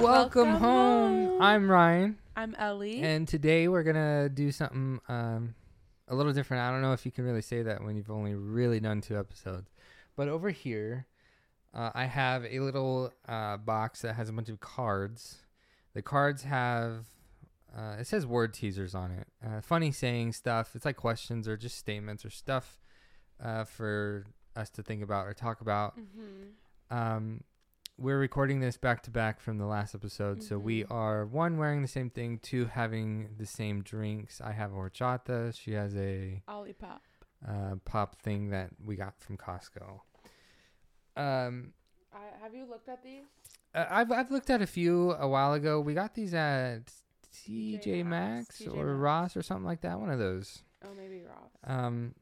Welcome, 0.00 0.02
Welcome 0.02 0.48
home. 0.56 1.26
home. 1.28 1.42
I'm 1.42 1.70
Ryan, 1.70 2.18
I'm 2.36 2.54
Elie. 2.56 3.00
and 3.00 3.26
today 3.26 3.66
we're 3.66 3.82
gonna 3.82 4.28
do 4.28 4.52
something 4.52 5.00
um, 5.08 5.54
a 6.08 6.14
little 6.14 6.32
different. 6.34 6.62
I 6.62 6.70
don't 6.70 6.82
know 6.82 6.92
if 6.92 7.06
you 7.06 7.12
can 7.12 7.24
really 7.24 7.40
say 7.40 7.62
that 7.62 7.82
when 7.82 7.96
you've 7.96 8.10
only 8.10 8.34
really 8.34 8.78
done 8.78 9.00
two 9.00 9.18
episodes, 9.18 9.70
but 10.14 10.28
over 10.28 10.50
here, 10.50 11.06
uh, 11.72 11.90
I 11.94 12.04
have 12.04 12.44
a 12.44 12.60
little 12.60 13.10
uh, 13.26 13.56
box 13.56 14.02
that 14.02 14.14
has 14.16 14.28
a 14.28 14.32
bunch 14.32 14.50
of 14.50 14.60
cards. 14.60 15.38
The 15.94 16.02
cards 16.02 16.42
have 16.42 17.06
uh, 17.76 17.96
it 17.98 18.06
says 18.06 18.26
word 18.26 18.52
teasers 18.52 18.94
on 18.94 19.10
it, 19.12 19.26
uh, 19.44 19.60
funny 19.62 19.92
saying 19.92 20.32
stuff. 20.32 20.72
It's 20.74 20.84
like 20.84 20.96
questions 20.96 21.48
or 21.48 21.56
just 21.56 21.78
statements 21.78 22.22
or 22.24 22.30
stuff 22.30 22.78
uh, 23.42 23.64
for 23.64 24.26
us 24.54 24.68
to 24.70 24.82
think 24.82 25.02
about 25.02 25.26
or 25.26 25.32
talk 25.32 25.62
about. 25.62 25.98
mm-hmm. 25.98 26.50
Um, 26.88 27.40
we're 27.98 28.18
recording 28.18 28.60
this 28.60 28.76
back 28.76 29.02
to 29.04 29.10
back 29.10 29.40
from 29.40 29.58
the 29.58 29.64
last 29.66 29.94
episode, 29.94 30.42
so 30.42 30.58
we 30.58 30.84
Mhm. 30.84 30.90
are 30.90 31.24
one 31.26 31.56
wearing 31.56 31.82
the 31.82 31.88
same 31.88 32.10
thing, 32.10 32.38
two 32.38 32.66
having 32.66 33.34
the 33.38 33.46
same 33.46 33.82
drinks. 33.82 34.40
I 34.40 34.52
have 34.52 34.70
horchata. 34.72 35.54
She 35.56 35.72
has 35.72 35.96
a 35.96 36.42
Olipop. 36.48 37.00
uh, 37.46 37.76
pop 37.84 38.16
thing 38.16 38.50
that 38.50 38.70
we 38.84 38.96
got 38.96 39.18
from 39.20 39.36
Costco. 39.38 40.00
Um, 41.16 41.72
I, 42.12 42.38
have 42.42 42.54
you 42.54 42.66
looked 42.66 42.88
at 42.88 43.02
these? 43.02 43.24
uh, 43.74 43.86
I've 43.88 44.10
I've 44.12 44.30
looked 44.30 44.50
at 44.50 44.60
a 44.62 44.66
few 44.66 45.12
a 45.12 45.28
while 45.28 45.54
ago. 45.54 45.80
We 45.80 45.94
got 45.94 46.14
these 46.14 46.34
at 46.34 46.92
TJ 47.32 47.78
TJ 47.82 48.02
Maxx 48.04 48.60
Maxx, 48.60 48.74
or 48.74 48.86
Maxx. 48.86 48.98
Ross 48.98 49.36
or 49.36 49.42
something 49.42 49.64
like 49.66 49.80
that. 49.82 49.98
One 50.00 50.10
of 50.10 50.18
those. 50.18 50.62
Oh, 50.84 50.92
maybe 50.94 51.22
Ross. 51.22 51.50
Um, 51.64 52.14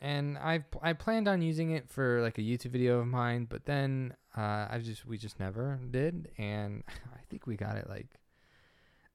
and 0.00 0.36
I 0.38 0.64
I 0.82 0.92
planned 0.92 1.28
on 1.28 1.40
using 1.42 1.70
it 1.70 1.88
for 1.88 2.20
like 2.22 2.38
a 2.38 2.42
YouTube 2.42 2.70
video 2.70 3.00
of 3.00 3.06
mine, 3.06 3.46
but 3.46 3.64
then 3.64 4.14
uh, 4.38 4.68
I 4.70 4.78
just 4.82 5.04
we 5.06 5.18
just 5.18 5.40
never 5.40 5.80
did, 5.90 6.30
and 6.38 6.84
I 6.88 7.20
think 7.28 7.46
we 7.46 7.56
got 7.56 7.76
it 7.76 7.88
like 7.88 8.06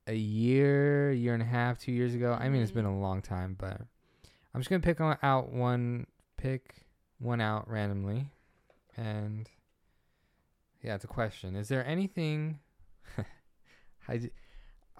a 0.07 0.15
year, 0.15 1.11
year 1.11 1.33
and 1.33 1.41
a 1.41 1.45
half, 1.45 1.79
two 1.79 1.91
years 1.93 2.13
ago. 2.13 2.37
I 2.37 2.49
mean, 2.49 2.61
it's 2.61 2.71
been 2.71 2.85
Mhm. 2.85 2.97
a 2.97 2.99
long 2.99 3.21
time, 3.21 3.55
but 3.57 3.79
I'm 4.53 4.59
just 4.61 4.69
gonna 4.69 4.81
pick 4.81 4.99
on, 4.99 5.17
out 5.23 5.51
one, 5.53 6.07
pick 6.37 6.85
one 7.19 7.39
out 7.39 7.69
randomly, 7.69 8.29
and 8.97 9.49
yeah, 10.81 10.95
it's 10.95 11.05
a 11.05 11.07
question. 11.07 11.55
Is 11.55 11.69
there 11.69 11.85
anything? 11.85 12.59
I, 14.09 14.29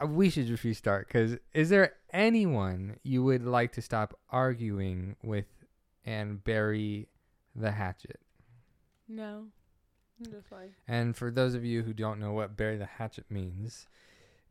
uh, 0.01 0.07
we 0.07 0.29
should 0.29 0.47
just 0.47 0.63
restart 0.63 1.07
because 1.07 1.35
is 1.53 1.69
there 1.69 1.95
anyone 2.13 2.97
you 3.03 3.23
would 3.23 3.43
like 3.43 3.73
to 3.73 3.81
stop 3.81 4.17
arguing 4.29 5.17
with 5.21 5.47
and 6.05 6.41
bury 6.43 7.09
the 7.55 7.71
hatchet? 7.71 8.19
no. 9.09 9.47
I'm 10.19 10.31
And 10.87 11.15
for 11.15 11.31
those 11.31 11.53
of 11.53 11.65
you 11.65 11.83
who 11.83 11.93
don't 11.93 12.19
know 12.19 12.31
what 12.33 12.55
bury 12.57 12.77
the 12.77 12.85
hatchet 12.85 13.25
means, 13.29 13.87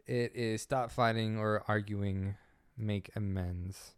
it 0.06 0.34
is 0.34 0.62
stop 0.62 0.91
fighting 0.91 1.38
or 1.38 1.62
arguing, 1.68 2.36
make 2.77 3.10
amends. 3.14 3.94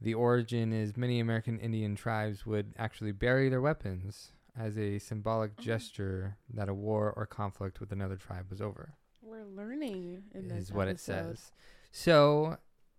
The 0.00 0.14
origin 0.14 0.72
is 0.72 0.96
many 0.96 1.20
American 1.20 1.58
Indian 1.58 1.94
tribes 1.94 2.46
would 2.46 2.74
actually 2.78 3.12
bury 3.12 3.48
their 3.48 3.60
weapons 3.60 4.32
as 4.58 4.76
a 4.78 4.98
symbolic 4.98 5.52
Oh. 5.58 5.62
gesture 5.62 6.36
that 6.52 6.68
a 6.68 6.74
war 6.74 7.12
or 7.16 7.26
conflict 7.26 7.80
with 7.80 7.92
another 7.92 8.16
tribe 8.16 8.50
was 8.50 8.60
over. 8.60 8.94
we're 9.22 9.44
learning 9.44 10.24
in 10.32 10.48
this. 10.48 10.64
is 10.64 10.72
what 10.72 10.88
it 10.88 10.98
says. 10.98 11.52
So, 11.92 12.56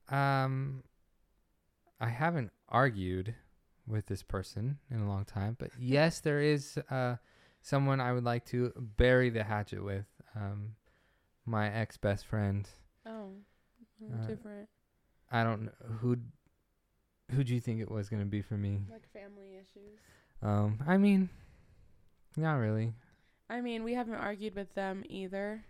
um, 0.10 0.84
I 2.00 2.08
haven't 2.10 2.52
argued 2.70 3.36
with 3.88 4.06
this 4.06 4.24
person 4.24 4.80
in 4.90 5.00
a 5.02 5.08
long 5.08 5.26
time, 5.26 5.56
but 5.60 5.72
yes, 5.80 6.20
there 6.20 6.40
is 6.40 6.78
uh, 6.90 7.18
someone 7.62 8.00
I 8.02 8.12
would 8.14 8.24
like 8.24 8.46
to 8.48 8.72
bury 8.98 9.30
the 9.30 9.44
hatchet 9.44 9.84
with. 9.84 10.06
Um, 10.36 10.76
my 11.46 11.72
ex 11.72 11.98
best 11.98 12.26
friend. 12.26 12.68
Oh, 13.06 13.34
Uh, 14.04 14.26
different. 14.28 14.70
I 15.32 15.44
don't 15.44 15.64
know 15.66 15.72
who. 16.00 16.18
Who 17.32 17.44
do 17.46 17.54
you 17.54 17.62
think 17.62 17.80
it 17.82 17.90
was 17.90 18.10
gonna 18.10 18.26
be 18.26 18.42
for 18.42 18.58
me? 18.58 18.82
Like 18.90 19.08
family 19.14 19.56
issues. 19.56 20.00
Um, 20.42 20.80
I 20.86 20.98
mean, 20.98 21.30
not 22.36 22.56
really. 22.56 22.94
I 23.50 23.62
mean, 23.62 23.84
we 23.84 23.94
haven't 23.94 24.16
argued 24.16 24.56
with 24.56 24.74
them 24.76 25.04
either. 25.08 25.64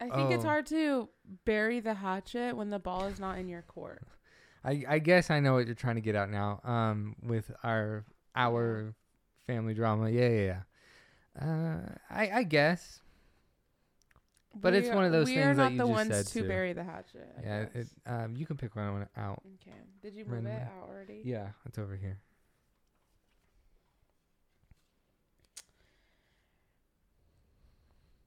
I 0.00 0.08
think 0.10 0.30
it's 0.30 0.44
Oh. 0.44 0.48
hard 0.48 0.66
to 0.66 1.08
bury 1.44 1.80
the 1.80 1.94
hatchet 1.94 2.54
when 2.56 2.70
the 2.70 2.78
ball 2.78 3.06
is 3.06 3.18
not 3.18 3.38
in 3.38 3.48
your 3.48 3.62
court. 3.62 4.02
I 4.64 4.84
I 4.88 4.98
guess 4.98 5.30
I 5.30 5.40
know 5.40 5.54
what 5.54 5.66
you're 5.66 5.74
trying 5.74 5.96
to 5.96 6.00
get 6.00 6.14
out 6.16 6.30
now. 6.30 6.60
Um, 6.64 7.16
with 7.22 7.50
our 7.62 8.04
our 8.34 8.94
family 9.48 9.74
drama, 9.74 10.10
yeah, 10.10 10.28
yeah, 10.28 10.44
yeah. 10.44 10.62
Uh, 11.48 11.80
I 12.10 12.30
I 12.40 12.44
guess, 12.44 13.00
But 14.54 14.74
it's 14.74 14.90
one 14.90 15.04
of 15.04 15.12
those 15.12 15.26
we 15.28 15.38
are 15.38 15.54
not 15.54 15.76
the 15.76 15.86
ones 15.86 16.14
said, 16.14 16.26
to 16.28 16.42
bury 16.44 16.72
the 16.74 16.84
hatchet. 16.84 17.28
I 17.38 17.42
yeah. 17.42 17.66
It 17.74 17.88
um, 18.06 18.36
you 18.36 18.46
can 18.46 18.56
pick 18.56 18.76
one 18.76 19.08
out. 19.16 19.42
Okay. 19.62 19.76
Did 20.02 20.14
you 20.14 20.24
move 20.24 20.44
randomly. 20.44 20.58
it 20.58 20.62
out 20.62 20.88
already? 20.90 21.22
Yeah, 21.24 21.48
it's 21.66 21.78
over 21.78 21.96
here. 21.96 22.20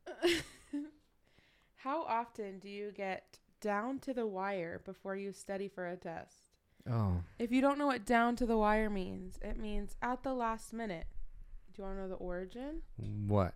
How 1.77 2.03
often 2.03 2.59
do 2.59 2.69
you 2.69 2.91
get 2.91 3.39
down 3.61 3.99
to 3.99 4.13
the 4.13 4.27
wire 4.27 4.81
before 4.85 5.15
you 5.15 5.33
study 5.33 5.67
for 5.67 5.87
a 5.87 5.97
test? 5.97 6.50
Oh, 6.89 7.21
If 7.37 7.51
you 7.51 7.61
don't 7.61 7.77
know 7.77 7.87
what 7.87 8.05
down 8.05 8.35
to 8.37 8.45
the 8.45 8.57
wire 8.57 8.89
means, 8.89 9.37
it 9.41 9.57
means 9.57 9.95
at 10.01 10.23
the 10.23 10.33
last 10.33 10.73
minute. 10.73 11.05
Do 11.73 11.81
you 11.81 11.85
want 11.85 11.97
to 11.97 12.01
know 12.03 12.09
the 12.09 12.15
origin? 12.15 12.81
what? 13.27 13.53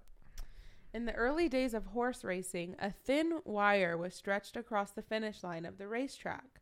In 0.94 1.06
the 1.06 1.13
early 1.13 1.50
days 1.50 1.74
of 1.74 1.88
horse 1.88 2.24
racing, 2.24 2.75
a 2.80 2.90
thin 2.91 3.41
wire 3.44 3.97
was 3.97 4.14
stretched 4.16 4.56
across 4.56 4.91
the 4.91 5.02
finish 5.02 5.44
line 5.44 5.66
of 5.66 5.78
the 5.78 5.88
racetrack. 5.88 6.62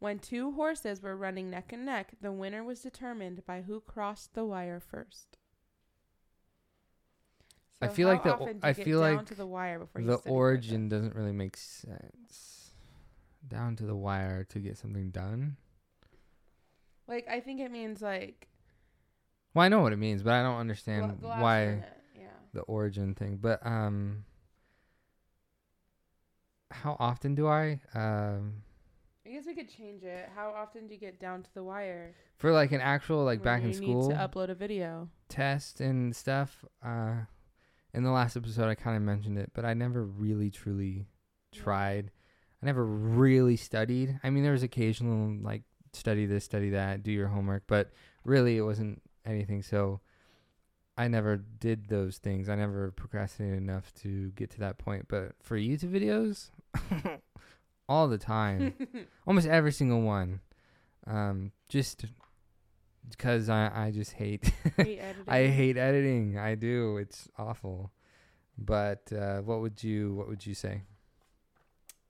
When 0.00 0.18
two 0.18 0.52
horses 0.52 1.02
were 1.02 1.16
running 1.16 1.48
neck 1.50 1.72
and 1.72 1.86
neck, 1.86 2.12
the 2.20 2.32
winner 2.32 2.62
was 2.64 2.80
determined 2.80 3.44
by 3.46 3.62
who 3.62 3.80
crossed 3.80 4.34
the 4.34 4.44
wire 4.44 4.80
first. 4.80 5.38
I 7.80 7.86
So 7.88 7.94
feel 7.94 8.08
like 8.08 8.22
the 8.22 8.36
o- 8.36 8.54
I 8.62 8.72
feel 8.74 9.00
down 9.00 9.16
like 9.16 9.26
to 9.26 9.34
the 9.34 9.46
wire 9.46 9.78
before 9.78 10.02
The 10.02 10.16
origin 10.30 10.88
doesn't 10.88 11.14
really 11.14 11.32
make 11.32 11.56
sense. 11.56 12.72
Down 13.46 13.76
to 13.76 13.86
the 13.86 13.96
wire 13.96 14.44
to 14.44 14.58
get 14.58 14.76
something 14.76 15.10
done. 15.10 15.56
Like 17.10 17.26
I 17.28 17.40
think 17.40 17.60
it 17.60 17.70
means 17.72 18.00
like 18.00 18.46
Well, 19.52 19.64
I 19.64 19.68
know 19.68 19.80
what 19.80 19.92
it 19.92 19.96
means, 19.98 20.22
but 20.22 20.32
I 20.32 20.42
don't 20.42 20.58
understand 20.58 21.18
last 21.20 21.40
why 21.40 21.84
Yeah. 22.16 22.28
the 22.54 22.60
origin 22.62 23.14
thing. 23.14 23.38
But 23.42 23.66
um, 23.66 24.24
how 26.70 26.96
often 27.00 27.34
do 27.34 27.48
I 27.48 27.80
um 27.94 28.62
I 29.26 29.30
guess 29.34 29.44
we 29.46 29.54
could 29.54 29.68
change 29.68 30.02
it. 30.02 30.28
How 30.34 30.50
often 30.50 30.86
do 30.88 30.94
you 30.94 31.00
get 31.00 31.20
down 31.20 31.42
to 31.42 31.54
the 31.54 31.62
wire? 31.62 32.14
for 32.38 32.52
like 32.52 32.72
an 32.72 32.80
actual 32.80 33.22
like 33.24 33.40
when 33.40 33.44
back 33.44 33.62
in 33.62 33.72
school 33.74 34.08
Need 34.08 34.14
to 34.16 34.20
upload 34.28 34.48
a 34.48 34.54
video. 34.54 35.08
test 35.28 35.80
and 35.80 36.14
stuff? 36.16 36.64
Uh, 36.82 37.16
in 37.92 38.02
the 38.02 38.10
last 38.10 38.36
episode, 38.36 38.68
I 38.68 38.74
kind 38.74 38.96
of 38.96 39.02
mentioned 39.02 39.36
it, 39.36 39.50
but 39.52 39.64
I 39.64 39.74
never 39.74 40.02
really 40.04 40.50
truly 40.50 41.06
tried. 41.52 42.10
I 42.62 42.66
never 42.66 42.84
really 42.84 43.56
studied. 43.56 44.18
I 44.24 44.30
mean, 44.30 44.42
there 44.42 44.52
was 44.52 44.62
occasional 44.62 45.36
like 45.42 45.64
study 45.92 46.26
this, 46.26 46.44
study 46.44 46.70
that, 46.70 47.02
do 47.02 47.12
your 47.12 47.28
homework, 47.28 47.64
but 47.66 47.90
really 48.24 48.56
it 48.56 48.62
wasn't 48.62 49.02
anything. 49.24 49.62
So 49.62 50.00
I 50.96 51.08
never 51.08 51.36
did 51.38 51.88
those 51.88 52.18
things. 52.18 52.48
I 52.48 52.56
never 52.56 52.90
procrastinated 52.92 53.58
enough 53.58 53.92
to 54.02 54.30
get 54.32 54.50
to 54.50 54.60
that 54.60 54.78
point. 54.78 55.06
But 55.08 55.32
for 55.42 55.56
YouTube 55.56 55.92
videos, 55.92 56.50
all 57.88 58.08
the 58.08 58.18
time, 58.18 58.74
almost 59.26 59.46
every 59.46 59.72
single 59.72 60.02
one, 60.02 60.40
um, 61.06 61.52
just 61.68 62.04
because 63.08 63.48
I 63.48 63.70
I 63.86 63.90
just 63.90 64.12
hate 64.12 64.52
Hate. 64.76 65.00
I 65.28 65.46
hate 65.46 65.76
editing. 65.76 66.38
I 66.38 66.54
do. 66.54 66.98
It's 66.98 67.28
awful. 67.38 67.92
But 68.58 69.10
uh, 69.10 69.38
what 69.38 69.60
would 69.60 69.82
you 69.82 70.14
what 70.14 70.28
would 70.28 70.44
you 70.44 70.54
say? 70.54 70.82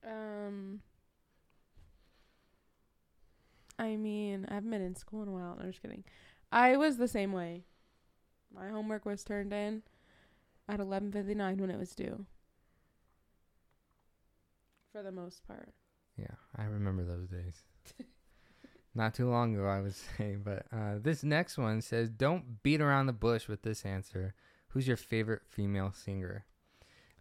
Um. 0.04 0.80
I 3.80 3.96
mean, 3.96 4.46
I 4.50 4.54
haven't 4.54 4.70
been 4.70 4.82
in 4.82 4.94
school 4.94 5.22
in 5.22 5.28
a 5.28 5.32
while. 5.32 5.56
No, 5.56 5.62
I'm 5.64 5.70
just 5.70 5.80
kidding. 5.80 6.04
I 6.52 6.76
was 6.76 6.98
the 6.98 7.08
same 7.08 7.32
way. 7.32 7.64
My 8.54 8.68
homework 8.68 9.06
was 9.06 9.24
turned 9.24 9.54
in 9.54 9.82
at 10.68 10.80
11:59 10.80 11.60
when 11.60 11.70
it 11.70 11.78
was 11.78 11.94
due. 11.94 12.26
For 14.92 15.02
the 15.02 15.12
most 15.12 15.46
part. 15.46 15.72
Yeah, 16.18 16.34
I 16.56 16.64
remember 16.64 17.04
those 17.04 17.28
days. 17.28 17.62
Not 18.94 19.14
too 19.14 19.30
long 19.30 19.54
ago, 19.54 19.66
I 19.66 19.80
was 19.80 19.96
saying, 20.18 20.42
but 20.44 20.66
uh, 20.70 20.98
this 21.00 21.22
next 21.22 21.56
one 21.56 21.80
says, 21.80 22.10
"Don't 22.10 22.62
beat 22.62 22.82
around 22.82 23.06
the 23.06 23.14
bush 23.14 23.48
with 23.48 23.62
this 23.62 23.86
answer. 23.86 24.34
Who's 24.68 24.86
your 24.86 24.98
favorite 24.98 25.42
female 25.48 25.92
singer?" 25.92 26.44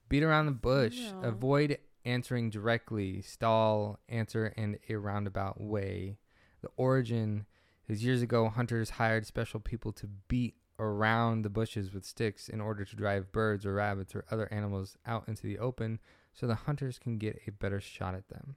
Beat 0.09 0.23
around 0.23 0.47
the 0.47 0.51
bush. 0.51 0.97
Female. 0.97 1.23
Avoid 1.23 1.77
answering 2.03 2.49
directly. 2.49 3.21
Stall. 3.21 3.99
Answer 4.09 4.47
in 4.57 4.77
a 4.89 4.95
roundabout 4.95 5.61
way. 5.61 6.17
The 6.61 6.69
origin 6.77 7.45
is 7.87 8.03
years 8.03 8.21
ago. 8.21 8.49
Hunters 8.49 8.91
hired 8.91 9.25
special 9.25 9.59
people 9.59 9.91
to 9.93 10.07
beat 10.27 10.55
around 10.79 11.41
the 11.41 11.49
bushes 11.49 11.93
with 11.93 12.05
sticks 12.05 12.47
in 12.47 12.61
order 12.61 12.85
to 12.85 12.95
drive 12.95 13.31
birds 13.31 13.65
or 13.65 13.73
rabbits 13.73 14.15
or 14.15 14.25
other 14.31 14.47
animals 14.51 14.97
out 15.05 15.27
into 15.27 15.43
the 15.43 15.59
open 15.59 15.99
so 16.33 16.47
the 16.47 16.55
hunters 16.55 16.97
can 16.97 17.17
get 17.17 17.41
a 17.47 17.51
better 17.51 17.81
shot 17.81 18.15
at 18.15 18.29
them. 18.29 18.55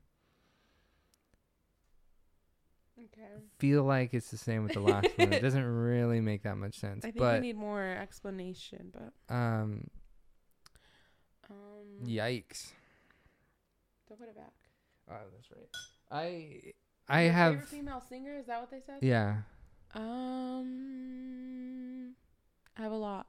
Okay. 2.99 3.43
Feel 3.58 3.82
like 3.82 4.14
it's 4.14 4.31
the 4.31 4.37
same 4.37 4.62
with 4.62 4.75
the 4.75 4.81
last 4.81 5.08
one. 5.16 5.32
It 5.32 5.40
doesn't 5.40 5.64
really 5.84 6.20
make 6.20 6.44
that 6.44 6.56
much 6.56 6.78
sense. 6.78 7.05
I 7.05 7.08
think 7.08 7.19
but 7.19 7.40
we 7.40 7.48
need 7.48 7.56
more 7.56 7.82
explanation, 7.82 8.93
but 8.93 9.34
um 9.34 9.88
um 11.50 12.06
yikes. 12.06 12.72
don't 14.08 14.19
put 14.19 14.28
it 14.28 14.37
back. 14.37 14.52
Oh, 15.10 15.16
that's 15.34 15.50
right. 15.50 15.69
I 16.10 16.72
I 17.12 17.25
Your 17.25 17.32
have 17.32 17.64
female 17.69 18.03
singer, 18.09 18.37
is 18.38 18.47
that 18.47 18.61
what 18.61 18.70
they 18.70 18.81
said? 18.85 18.99
yeah. 19.03 19.38
Um 19.94 22.14
I 22.79 22.82
have 22.82 22.93
a 22.93 22.97
lot. 22.97 23.26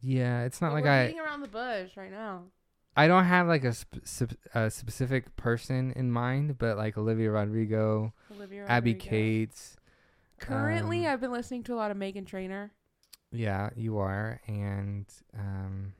Yeah, 0.00 0.42
it's 0.44 0.60
not 0.60 0.68
But 0.68 0.74
like 0.74 0.84
we're 0.84 0.90
I 0.90 1.06
beating 1.06 1.20
around 1.20 1.40
the 1.40 1.48
bush 1.48 1.96
right 1.96 2.10
now. 2.10 2.44
I 2.96 3.06
don't 3.06 3.24
have 3.24 3.46
like 3.46 3.64
a, 3.64 3.72
sp- 3.72 4.02
sp- 4.04 4.36
a 4.54 4.70
specific 4.70 5.36
person 5.36 5.92
in 5.94 6.10
mind, 6.10 6.58
but 6.58 6.76
like 6.76 6.98
Olivia 6.98 7.30
Rodrigo, 7.30 8.12
Olivia 8.34 8.64
Abby 8.66 8.92
Rodrigo. 8.94 9.10
Cates. 9.10 9.76
Currently, 10.40 11.06
um, 11.06 11.12
I've 11.12 11.20
been 11.20 11.32
listening 11.32 11.62
to 11.64 11.74
a 11.74 11.76
lot 11.76 11.90
of 11.92 11.96
Meghan 11.96 12.26
Trainor, 12.26 12.72
Yeah, 13.32 13.70
you 13.76 13.98
are, 13.98 14.40
and 14.46 15.06
um, 15.36 15.94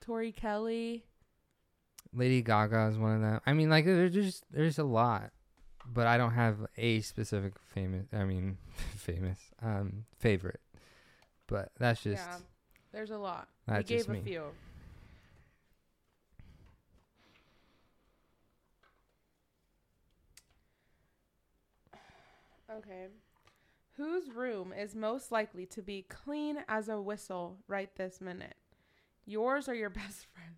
Tori 0.00 0.32
Kelly. 0.32 1.04
Lady 2.12 2.42
Gaga 2.42 2.88
is 2.88 2.98
one 2.98 3.16
of 3.16 3.20
them. 3.22 3.40
I 3.46 3.52
mean, 3.52 3.70
like 3.70 3.84
there's 3.84 4.12
just 4.14 4.44
there's 4.50 4.78
a 4.78 4.84
lot, 4.84 5.30
but 5.92 6.06
I 6.06 6.16
don't 6.18 6.32
have 6.32 6.58
a 6.76 7.00
specific 7.00 7.54
famous. 7.74 8.06
I 8.12 8.24
mean, 8.24 8.58
famous 8.96 9.38
um 9.62 10.04
favorite, 10.18 10.60
but 11.46 11.70
that's 11.78 12.02
just 12.02 12.22
yeah, 12.22 12.36
there's 12.92 13.10
a 13.10 13.18
lot. 13.18 13.48
that's 13.66 13.90
we 13.90 13.96
just 13.96 14.08
gave 14.08 14.16
a 14.18 14.22
few. 14.22 14.42
Okay. 22.70 23.06
Whose 23.96 24.30
room 24.30 24.72
is 24.72 24.94
most 24.94 25.32
likely 25.32 25.66
to 25.66 25.82
be 25.82 26.02
clean 26.08 26.58
as 26.68 26.88
a 26.88 27.00
whistle 27.00 27.58
right 27.68 27.94
this 27.96 28.20
minute? 28.20 28.54
Yours 29.26 29.68
or 29.68 29.74
your 29.74 29.90
best 30.02 30.26
friend? 30.32 30.54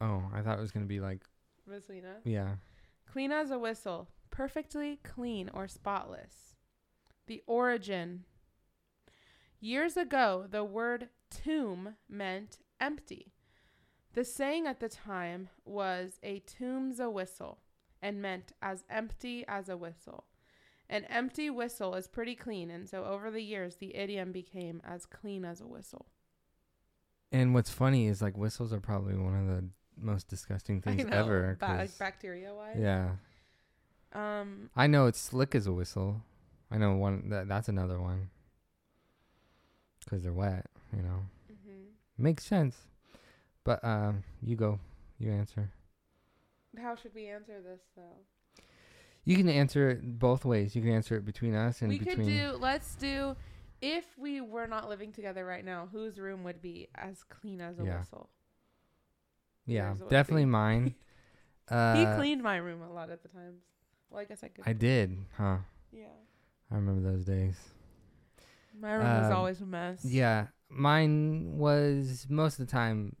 Oh, 0.00 0.22
I 0.34 0.40
thought 0.40 0.58
it 0.58 0.62
was 0.62 0.70
gonna 0.70 0.86
be 0.86 1.00
like 1.00 1.20
Rosalina. 1.68 2.16
yeah. 2.24 2.54
Clean 3.12 3.30
as 3.32 3.50
a 3.50 3.58
whistle. 3.58 4.08
Perfectly 4.30 4.98
clean 5.02 5.50
or 5.52 5.68
spotless. 5.68 6.54
The 7.26 7.42
origin. 7.46 8.24
Years 9.60 9.96
ago, 9.96 10.46
the 10.48 10.64
word 10.64 11.08
toom 11.30 11.96
meant 12.08 12.58
empty. 12.80 13.32
The 14.14 14.24
saying 14.24 14.66
at 14.66 14.80
the 14.80 14.88
time 14.88 15.50
was 15.64 16.18
a 16.22 16.40
toom's 16.40 16.98
a 16.98 17.10
whistle 17.10 17.58
and 18.02 18.20
meant 18.22 18.52
as 18.60 18.84
empty 18.90 19.44
as 19.46 19.68
a 19.68 19.76
whistle. 19.76 20.24
An 20.88 21.04
empty 21.04 21.50
whistle 21.50 21.94
is 21.94 22.08
pretty 22.08 22.34
clean, 22.34 22.70
and 22.70 22.88
so 22.88 23.04
over 23.04 23.30
the 23.30 23.42
years, 23.42 23.76
the 23.76 23.94
idiom 23.94 24.32
became 24.32 24.82
as 24.84 25.06
clean 25.06 25.44
as 25.44 25.60
a 25.60 25.66
whistle. 25.66 26.06
And 27.30 27.54
what's 27.54 27.70
funny 27.70 28.08
is 28.08 28.20
like 28.20 28.36
whistles 28.36 28.72
are 28.72 28.80
probably 28.80 29.14
one 29.14 29.38
of 29.38 29.46
the 29.46 29.68
most 29.96 30.26
disgusting 30.26 30.80
things 30.80 31.04
know, 31.04 31.16
ever. 31.16 31.56
ba- 31.60 31.76
like 31.78 31.96
bacteria 31.96 32.52
wise. 32.52 32.76
yeah, 32.76 33.10
Um, 34.12 34.70
I 34.74 34.86
know 34.86 35.06
it's 35.06 35.20
slick 35.20 35.54
as 35.54 35.66
a 35.66 35.72
whistle. 35.72 36.22
I 36.70 36.78
know 36.78 36.94
one 36.94 37.28
that 37.30 37.48
that's 37.48 37.68
another 37.68 38.00
one. 38.00 38.30
Cause 40.08 40.22
they're 40.22 40.32
wet, 40.32 40.66
you 40.96 41.02
know. 41.02 41.20
mhm. 41.52 41.84
Makes 42.18 42.44
sense. 42.44 42.76
But 43.62 43.84
um, 43.84 44.24
you 44.42 44.56
go, 44.56 44.80
you 45.18 45.30
answer. 45.30 45.70
How 46.80 46.96
should 46.96 47.14
we 47.14 47.26
answer 47.28 47.60
this 47.60 47.80
though? 47.96 48.16
You 49.24 49.36
can 49.36 49.48
answer 49.48 49.90
it 49.90 50.18
both 50.18 50.44
ways. 50.44 50.74
You 50.74 50.82
can 50.82 50.90
answer 50.92 51.16
it 51.16 51.24
between 51.24 51.54
us 51.54 51.80
and 51.82 51.90
we 51.90 51.98
between. 51.98 52.16
could 52.16 52.26
do 52.26 52.56
let's 52.58 52.94
do 52.96 53.36
if 53.80 54.04
we 54.18 54.40
were 54.40 54.66
not 54.66 54.88
living 54.88 55.12
together 55.12 55.44
right 55.44 55.64
now 55.64 55.88
whose 55.92 56.18
room 56.18 56.42
would 56.44 56.60
be 56.60 56.88
as 56.94 57.22
clean 57.24 57.60
as 57.60 57.78
a 57.78 57.84
Yeah. 57.84 57.98
whistle 57.98 58.28
yeah, 59.66 59.94
definitely 60.08 60.46
mine. 60.46 60.94
Uh, 61.68 61.94
he 61.96 62.04
cleaned 62.16 62.42
my 62.42 62.56
room 62.56 62.82
a 62.82 62.92
lot 62.92 63.10
of 63.10 63.22
the 63.22 63.28
times 63.28 63.62
well 64.10 64.20
i 64.20 64.24
guess 64.24 64.42
i 64.44 64.48
could 64.48 64.64
I 64.66 64.72
did, 64.72 65.16
huh? 65.36 65.58
yeah 65.92 66.06
I 66.70 66.76
remember 66.76 67.10
those 67.10 67.24
days. 67.24 67.56
my 68.78 68.92
room 68.94 69.22
was 69.22 69.30
Um, 69.30 69.32
always 69.36 69.60
a 69.60 69.66
mess 69.66 70.04
Yeah, 70.04 70.46
mine 70.68 71.56
was 71.58 72.26
most 72.30 72.60
of 72.60 72.66
the 72.66 72.70
time 72.72 73.16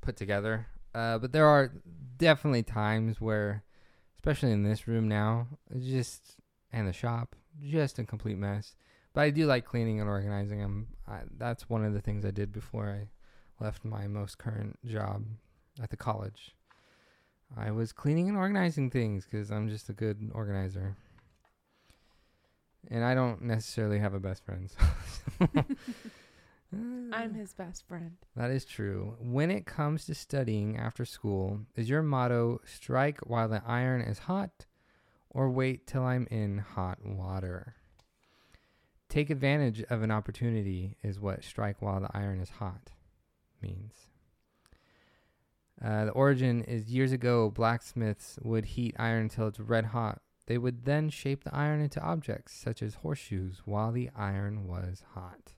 put 0.00 0.16
together. 0.16 0.66
Uh, 0.94 1.18
but 1.18 1.32
there 1.32 1.46
are 1.46 1.72
definitely 2.16 2.62
times 2.62 3.20
where, 3.20 3.64
especially 4.16 4.52
in 4.52 4.62
this 4.62 4.86
room 4.88 5.08
now, 5.08 5.48
it's 5.70 5.86
just 5.86 6.36
and 6.72 6.86
the 6.86 6.92
shop, 6.92 7.34
just 7.62 7.98
a 7.98 8.04
complete 8.04 8.38
mess. 8.38 8.74
But 9.12 9.22
I 9.22 9.30
do 9.30 9.46
like 9.46 9.64
cleaning 9.64 10.00
and 10.00 10.08
organizing 10.08 10.60
them. 10.60 10.88
I, 11.06 11.22
that's 11.36 11.68
one 11.68 11.84
of 11.84 11.92
the 11.94 12.00
things 12.00 12.24
I 12.24 12.30
did 12.30 12.52
before 12.52 12.88
I 12.88 13.64
left 13.64 13.84
my 13.84 14.06
most 14.06 14.38
current 14.38 14.78
job 14.86 15.24
at 15.82 15.90
the 15.90 15.96
college. 15.96 16.54
I 17.56 17.70
was 17.70 17.92
cleaning 17.92 18.28
and 18.28 18.36
organizing 18.36 18.90
things 18.90 19.24
because 19.24 19.50
I'm 19.50 19.68
just 19.68 19.88
a 19.88 19.92
good 19.92 20.30
organizer. 20.34 20.96
And 22.90 23.04
I 23.04 23.14
don't 23.14 23.42
necessarily 23.42 23.98
have 23.98 24.14
a 24.14 24.20
best 24.20 24.44
friend. 24.44 24.70
so- 24.70 25.48
i'm 26.70 27.32
his 27.32 27.54
best 27.54 27.86
friend 27.88 28.12
that 28.36 28.50
is 28.50 28.66
true. 28.66 29.16
When 29.20 29.50
it 29.50 29.64
comes 29.64 30.04
to 30.04 30.14
studying 30.14 30.76
after 30.76 31.06
school, 31.06 31.60
is 31.74 31.88
your 31.88 32.02
motto 32.02 32.60
strike 32.66 33.20
while 33.26 33.48
the 33.48 33.62
iron 33.66 34.02
is 34.02 34.18
hot 34.18 34.66
or 35.30 35.50
wait 35.50 35.86
till 35.86 36.02
I'm 36.04 36.26
in 36.30 36.58
hot 36.58 36.98
water? 37.04 37.74
Take 39.08 39.30
advantage 39.30 39.82
of 39.88 40.02
an 40.02 40.10
opportunity 40.10 40.96
is 41.02 41.18
what 41.18 41.42
strike 41.42 41.80
while 41.80 42.00
the 42.00 42.10
iron 42.14 42.40
is 42.40 42.50
hot 42.50 42.90
means. 43.62 43.94
Uh, 45.82 46.06
the 46.06 46.10
origin 46.10 46.62
is 46.64 46.90
years 46.90 47.12
ago, 47.12 47.50
blacksmiths 47.50 48.38
would 48.42 48.64
heat 48.64 48.96
iron 48.98 49.22
until 49.22 49.46
it's 49.46 49.60
red 49.60 49.86
hot. 49.86 50.20
They 50.46 50.58
would 50.58 50.84
then 50.84 51.10
shape 51.10 51.44
the 51.44 51.54
iron 51.54 51.80
into 51.80 52.00
objects 52.00 52.54
such 52.54 52.82
as 52.82 52.96
horseshoes 52.96 53.62
while 53.64 53.92
the 53.92 54.10
iron 54.16 54.66
was 54.66 55.04
hot. 55.14 55.52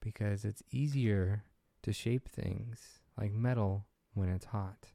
Because 0.00 0.44
it's 0.44 0.62
easier 0.70 1.44
to 1.82 1.92
shape 1.92 2.28
things 2.28 3.00
like 3.18 3.32
metal 3.32 3.86
when 4.14 4.28
it's 4.28 4.46
hot. 4.46 4.86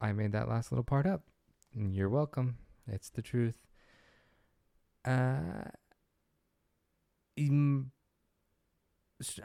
I 0.00 0.12
made 0.12 0.32
that 0.32 0.48
last 0.48 0.70
little 0.70 0.84
part 0.84 1.06
up. 1.06 1.22
and 1.74 1.94
You're 1.94 2.10
welcome. 2.10 2.58
It's 2.86 3.08
the 3.08 3.22
truth. 3.22 3.56
Uh, 5.04 5.70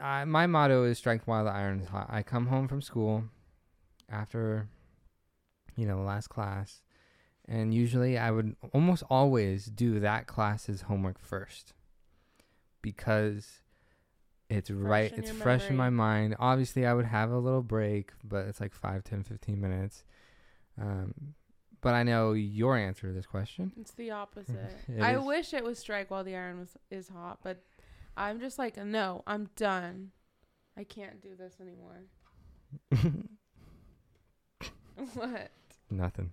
I, 0.00 0.24
my 0.24 0.46
motto 0.46 0.84
is 0.84 0.98
strike 0.98 1.26
while 1.26 1.44
the 1.44 1.50
iron 1.50 1.80
is 1.80 1.88
hot. 1.88 2.06
I 2.10 2.22
come 2.22 2.46
home 2.48 2.68
from 2.68 2.82
school 2.82 3.24
after, 4.10 4.68
you 5.76 5.86
know, 5.86 5.96
the 5.96 6.02
last 6.02 6.28
class, 6.28 6.82
and 7.48 7.72
usually 7.72 8.18
I 8.18 8.30
would 8.30 8.56
almost 8.72 9.02
always 9.08 9.66
do 9.66 10.00
that 10.00 10.26
class's 10.26 10.82
homework 10.82 11.18
first 11.18 11.72
because 12.82 13.60
it's 14.48 14.70
right, 14.70 15.12
it's 15.16 15.30
fresh 15.30 15.68
in 15.70 15.76
my 15.76 15.90
mind. 15.90 16.34
Obviously, 16.38 16.84
I 16.86 16.92
would 16.94 17.06
have 17.06 17.30
a 17.30 17.38
little 17.38 17.62
break, 17.62 18.10
but 18.24 18.46
it's 18.46 18.60
like 18.60 18.74
5, 18.74 19.04
10, 19.04 19.22
15 19.22 19.60
minutes. 19.60 20.02
Um, 20.80 21.34
but 21.82 21.94
I 21.94 22.02
know 22.02 22.32
your 22.32 22.76
answer 22.76 23.06
to 23.06 23.12
this 23.12 23.26
question. 23.26 23.72
it's 23.80 23.92
the 23.92 24.10
opposite 24.22 24.76
It 24.88 25.00
i 25.00 25.16
is. 25.16 25.24
wish 25.24 25.54
it 25.54 25.62
was 25.64 25.78
strike 25.78 26.10
while 26.10 26.24
the 26.24 26.34
iron 26.36 26.58
was 26.60 26.76
is 26.90 27.08
hot 27.08 27.38
but 27.42 27.62
i'm 28.16 28.40
just 28.40 28.58
like 28.58 28.76
no 28.76 29.22
i'm 29.26 29.48
done 29.56 30.10
i 30.76 30.84
can't 30.84 31.20
do 31.20 31.34
this 31.36 31.54
anymore 31.60 32.04
what 35.14 35.50
Nothing. 35.90 36.30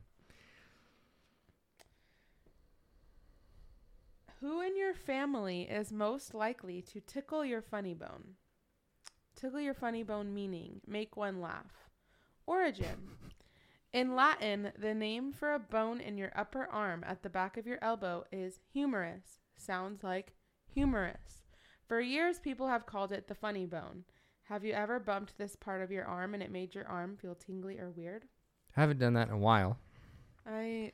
Who 4.40 4.62
in 4.62 4.78
your 4.78 4.94
family 4.94 5.64
is 5.64 5.92
most 5.92 6.36
likely 6.36 6.84
to 6.84 7.02
tickle 7.02 7.44
your 7.44 7.62
funny 7.62 7.96
bone? 7.96 8.36
Tickle 9.36 9.60
your 9.60 9.74
funny 9.74 10.04
bone 10.04 10.32
meaning 10.34 10.82
make 10.86 11.18
one 11.18 11.42
laugh. 11.42 11.90
Origin. 12.46 13.10
In 13.94 14.16
Latin, 14.16 14.72
the 14.78 14.94
name 14.94 15.32
for 15.32 15.54
a 15.54 15.60
bone 15.60 16.00
in 16.00 16.20
your 16.20 16.32
upper 16.36 16.68
arm 16.68 17.04
at 17.08 17.24
the 17.24 17.30
back 17.30 17.58
of 17.58 17.66
your 17.66 17.80
elbow 17.82 18.26
is 18.32 18.60
humerus. 18.72 19.40
Sounds 19.58 20.04
like 20.04 20.34
humorous. 20.72 21.47
For 21.88 22.02
years, 22.02 22.38
people 22.40 22.68
have 22.68 22.86
called 22.86 23.12
it 23.14 23.28
the 23.28 23.36
funny 23.36 23.66
bone. 23.66 24.04
Have 24.44 24.66
you 24.66 24.74
ever 24.74 25.00
bumped 25.00 25.38
this 25.38 25.56
part 25.56 25.82
of 25.82 25.92
your 25.92 26.06
arm 26.06 26.34
and 26.34 26.44
it 26.44 26.52
made 26.52 26.76
your 26.76 26.88
arm 26.88 27.18
feel 27.18 27.36
tingly 27.36 27.80
or 27.80 27.90
weird? 27.90 28.26
I 28.76 28.82
Haven't 28.82 29.00
done 29.00 29.14
that 29.14 29.30
in 29.30 29.34
a 29.34 29.38
while. 29.38 29.78
I, 30.46 30.92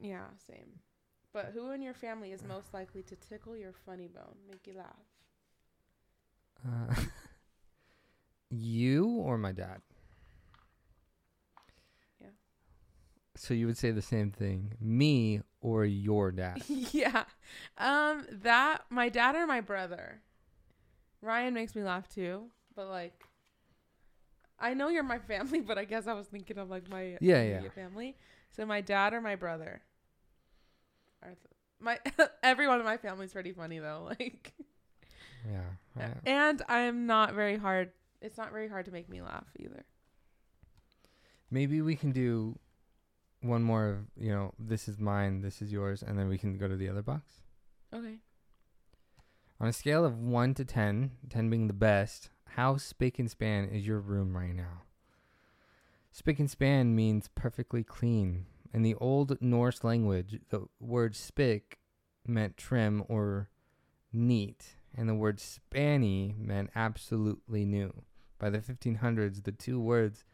yeah, 0.00 0.26
same. 0.46 0.80
But 1.32 1.52
who 1.54 1.70
in 1.70 1.82
your 1.82 1.94
family 1.94 2.32
is 2.32 2.42
most 2.44 2.72
likely 2.74 3.02
to 3.02 3.16
tickle 3.16 3.56
your 3.56 3.72
funny 3.84 4.08
bone, 4.08 4.36
make 4.48 4.66
you 4.66 4.74
laugh? 4.74 4.96
Uh, 6.66 6.94
you 8.50 9.06
or 9.06 9.38
my 9.38 9.52
dad? 9.52 9.80
Yeah. 12.20 12.28
So 13.36 13.54
you 13.54 13.66
would 13.66 13.78
say 13.78 13.90
the 13.90 14.02
same 14.02 14.30
thing, 14.30 14.74
me 14.80 15.42
or 15.66 15.84
your 15.84 16.30
dad? 16.30 16.62
yeah. 16.68 17.24
Um 17.76 18.24
that 18.42 18.82
my 18.88 19.08
dad 19.08 19.34
or 19.34 19.46
my 19.46 19.60
brother. 19.60 20.20
Ryan 21.20 21.54
makes 21.54 21.74
me 21.74 21.82
laugh 21.82 22.08
too, 22.08 22.44
but 22.76 22.86
like 22.88 23.24
I 24.58 24.74
know 24.74 24.88
you're 24.88 25.02
my 25.02 25.18
family, 25.18 25.60
but 25.60 25.76
I 25.76 25.84
guess 25.84 26.06
I 26.06 26.12
was 26.14 26.26
thinking 26.28 26.56
of 26.58 26.70
like 26.70 26.88
my 26.88 27.18
Yeah, 27.20 27.42
yeah. 27.42 27.68
family. 27.74 28.16
So 28.50 28.64
my 28.64 28.80
dad 28.80 29.12
or 29.12 29.20
my 29.20 29.34
brother. 29.34 29.82
My 31.80 31.98
everyone 32.42 32.78
in 32.78 32.84
my 32.86 32.96
family's 32.96 33.32
pretty 33.32 33.52
funny 33.52 33.78
though. 33.80 34.08
Like 34.18 34.52
yeah. 35.50 35.60
yeah. 35.98 36.14
and 36.24 36.62
I'm 36.68 37.06
not 37.06 37.34
very 37.34 37.56
hard. 37.56 37.90
It's 38.20 38.38
not 38.38 38.52
very 38.52 38.68
hard 38.68 38.84
to 38.86 38.92
make 38.92 39.08
me 39.08 39.20
laugh 39.20 39.46
either. 39.58 39.84
Maybe 41.50 41.80
we 41.82 41.94
can 41.96 42.12
do 42.12 42.58
one 43.48 43.62
more 43.62 43.88
of, 43.88 43.96
you 44.16 44.30
know, 44.32 44.52
this 44.58 44.88
is 44.88 44.98
mine, 44.98 45.42
this 45.42 45.62
is 45.62 45.72
yours, 45.72 46.02
and 46.02 46.18
then 46.18 46.28
we 46.28 46.38
can 46.38 46.58
go 46.58 46.68
to 46.68 46.76
the 46.76 46.88
other 46.88 47.02
box. 47.02 47.42
Okay. 47.94 48.18
On 49.60 49.68
a 49.68 49.72
scale 49.72 50.04
of 50.04 50.18
1 50.18 50.54
to 50.54 50.64
10, 50.64 51.12
10 51.30 51.50
being 51.50 51.66
the 51.66 51.72
best, 51.72 52.30
how 52.56 52.76
spick 52.76 53.18
and 53.18 53.30
span 53.30 53.64
is 53.64 53.86
your 53.86 54.00
room 54.00 54.36
right 54.36 54.54
now? 54.54 54.82
Spick 56.12 56.38
and 56.38 56.50
span 56.50 56.94
means 56.94 57.28
perfectly 57.34 57.82
clean. 57.82 58.46
In 58.72 58.82
the 58.82 58.94
Old 58.94 59.40
Norse 59.40 59.84
language, 59.84 60.40
the 60.50 60.66
word 60.80 61.14
spick 61.14 61.78
meant 62.26 62.56
trim 62.56 63.04
or 63.08 63.50
neat, 64.12 64.76
and 64.94 65.08
the 65.08 65.14
word 65.14 65.38
spanny 65.38 66.34
meant 66.38 66.70
absolutely 66.74 67.64
new. 67.64 67.92
By 68.38 68.50
the 68.50 68.58
1500s, 68.58 69.44
the 69.44 69.52
two 69.52 69.80
words 69.80 70.24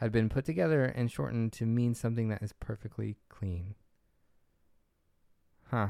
had 0.00 0.12
been 0.12 0.28
put 0.28 0.44
together 0.44 0.84
and 0.84 1.10
shortened 1.10 1.52
to 1.54 1.66
mean 1.66 1.94
something 1.94 2.28
that 2.28 2.42
is 2.42 2.52
perfectly 2.52 3.16
clean. 3.28 3.74
Huh. 5.70 5.88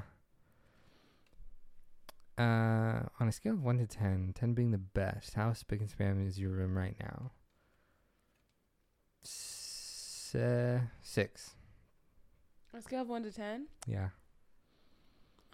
Uh, 2.36 3.02
on 3.20 3.26
a 3.28 3.32
scale 3.32 3.54
of 3.54 3.62
1 3.62 3.78
to 3.78 3.86
10, 3.86 4.32
10 4.34 4.54
being 4.54 4.70
the 4.70 4.78
best, 4.78 5.34
how 5.34 5.52
spick 5.52 5.80
and 5.80 5.90
span 5.90 6.24
is 6.24 6.38
your 6.38 6.50
room 6.50 6.76
right 6.78 6.96
now? 7.00 7.32
S- 9.24 10.34
uh, 10.36 10.80
6. 11.02 11.54
On 12.72 12.78
a 12.78 12.82
scale 12.82 13.02
of 13.02 13.08
one 13.08 13.22
to 13.22 13.32
ten, 13.32 13.66
Yeah. 13.86 14.10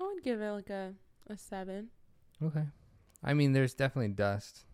I 0.01 0.03
would 0.05 0.23
give 0.25 0.41
it 0.41 0.51
like 0.51 0.69
a 0.69 0.95
a 1.29 1.39
seven. 1.39 1.89
Okay. 2.43 2.65
I 3.23 3.35
mean, 3.35 3.53
there's 3.53 3.73
definitely 3.73 4.09
dust. 4.09 4.65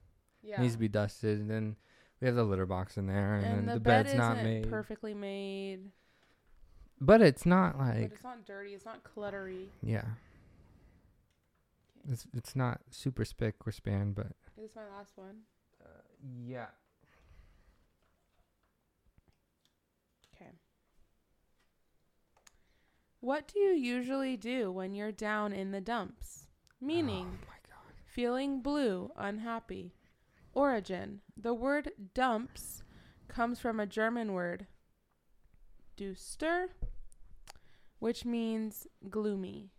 Yeah. 0.43 0.61
Needs 0.61 0.73
to 0.73 0.79
be 0.81 0.89
dusted. 0.89 1.39
And 1.39 1.51
then 1.51 1.77
we 2.21 2.27
have 2.27 2.37
the 2.37 2.45
litter 2.45 2.67
box 2.67 2.97
in 2.97 3.07
there, 3.07 3.35
and, 3.37 3.47
and 3.61 3.69
the, 3.69 3.75
the, 3.75 3.81
bed 3.81 4.05
bed's 4.07 4.17
not 4.17 4.37
isn't 4.39 4.45
made. 4.45 4.69
perfectly 4.71 5.15
made, 5.15 5.91
But 7.01 7.23
it's 7.23 7.47
not 7.47 7.79
but 7.79 7.87
like, 7.87 8.13
it's 8.13 8.23
not 8.25 8.45
dirty. 8.45 8.75
It's 8.75 8.85
not 8.85 9.01
cluttery. 9.05 9.67
yeah. 9.83 10.05
It's 12.11 12.27
it's 12.35 12.57
not 12.57 12.81
super 12.91 13.25
spick 13.27 13.55
or 13.67 13.73
span, 13.73 14.13
but 14.13 14.27
Is 14.57 14.69
This 14.69 14.77
my 14.77 14.83
last 14.97 15.13
one. 15.17 15.41
uh, 15.83 15.87
yeah. 16.47 16.67
Okay. 20.35 20.51
What 23.21 23.49
do 23.53 23.61
you 23.61 23.73
usually 23.73 24.37
do 24.39 24.73
when 24.73 24.95
you're 24.95 25.13
down 25.13 25.53
in 25.53 25.73
the 25.73 25.81
dumps? 25.83 26.47
Meaning, 26.81 27.27
Oh 27.43 27.47
my 27.49 27.59
god. 27.69 27.93
feeling 28.07 28.61
blue, 28.63 29.13
unhappy. 29.17 29.93
Origin. 30.55 31.21
The 31.37 31.55
word 31.55 31.93
dumps 32.15 32.83
comes 33.29 33.61
from 33.61 33.79
a 33.79 33.87
German 33.87 34.33
word, 34.33 34.67
duster, 35.97 36.71
which 37.99 38.25
means 38.25 38.87
gloomy. 39.09 39.71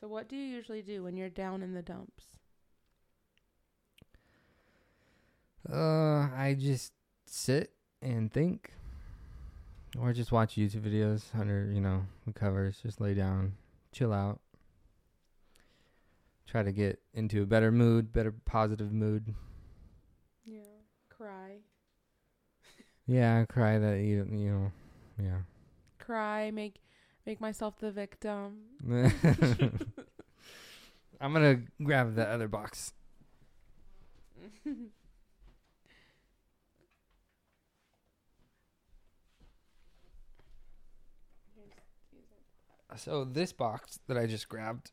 So, 0.00 0.08
what 0.08 0.28
do 0.28 0.36
you 0.36 0.44
usually 0.44 0.82
do 0.82 1.02
when 1.02 1.16
you're 1.16 1.28
down 1.28 1.62
in 1.62 1.74
the 1.74 1.82
dumps? 1.82 2.24
Uh, 5.70 6.28
I 6.34 6.56
just 6.58 6.92
sit 7.26 7.72
and 8.00 8.32
think, 8.32 8.72
or 9.98 10.12
just 10.14 10.32
watch 10.32 10.54
YouTube 10.54 10.82
videos 10.82 11.24
under 11.38 11.70
you 11.70 11.80
know 11.80 12.06
the 12.26 12.32
covers. 12.32 12.78
Just 12.82 13.00
lay 13.00 13.12
down, 13.12 13.52
chill 13.92 14.12
out, 14.12 14.40
try 16.50 16.62
to 16.64 16.72
get 16.72 16.98
into 17.14 17.42
a 17.42 17.46
better 17.46 17.70
mood, 17.70 18.12
better 18.12 18.34
positive 18.44 18.92
mood. 18.92 19.34
Yeah. 20.44 20.62
Cry. 21.08 21.58
Yeah, 23.06 23.44
cry 23.46 23.78
that 23.78 24.00
you 24.00 24.24
you 24.30 24.50
know, 24.52 24.72
yeah. 25.20 25.38
Cry, 25.98 26.52
make 26.52 26.76
make 27.26 27.40
myself 27.40 27.76
the 27.80 27.90
victim. 27.90 28.58
I'm 31.20 31.32
gonna 31.32 31.62
grab 31.82 32.14
the 32.14 32.24
other 32.24 32.46
box. 32.46 32.92
So 42.96 43.24
this 43.24 43.52
box 43.52 44.00
that 44.08 44.16
I 44.18 44.26
just 44.26 44.48
grabbed 44.48 44.90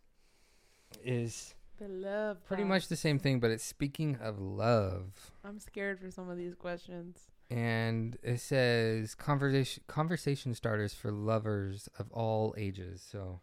is 1.03 1.55
the 1.79 1.87
love. 1.87 2.45
pretty 2.45 2.63
box. 2.63 2.69
much 2.69 2.87
the 2.87 2.95
same 2.95 3.19
thing, 3.19 3.39
but 3.39 3.51
it's 3.51 3.63
speaking 3.63 4.17
of 4.21 4.39
love. 4.39 5.31
I'm 5.43 5.59
scared 5.59 5.99
for 5.99 6.09
some 6.11 6.29
of 6.29 6.37
these 6.37 6.55
questions. 6.55 7.29
and 7.49 8.17
it 8.23 8.39
says 8.39 9.15
conversation 9.15 9.83
conversation 9.87 10.53
starters 10.53 10.93
for 10.93 11.11
lovers 11.11 11.87
of 11.97 12.11
all 12.11 12.53
ages. 12.57 13.05
So, 13.09 13.39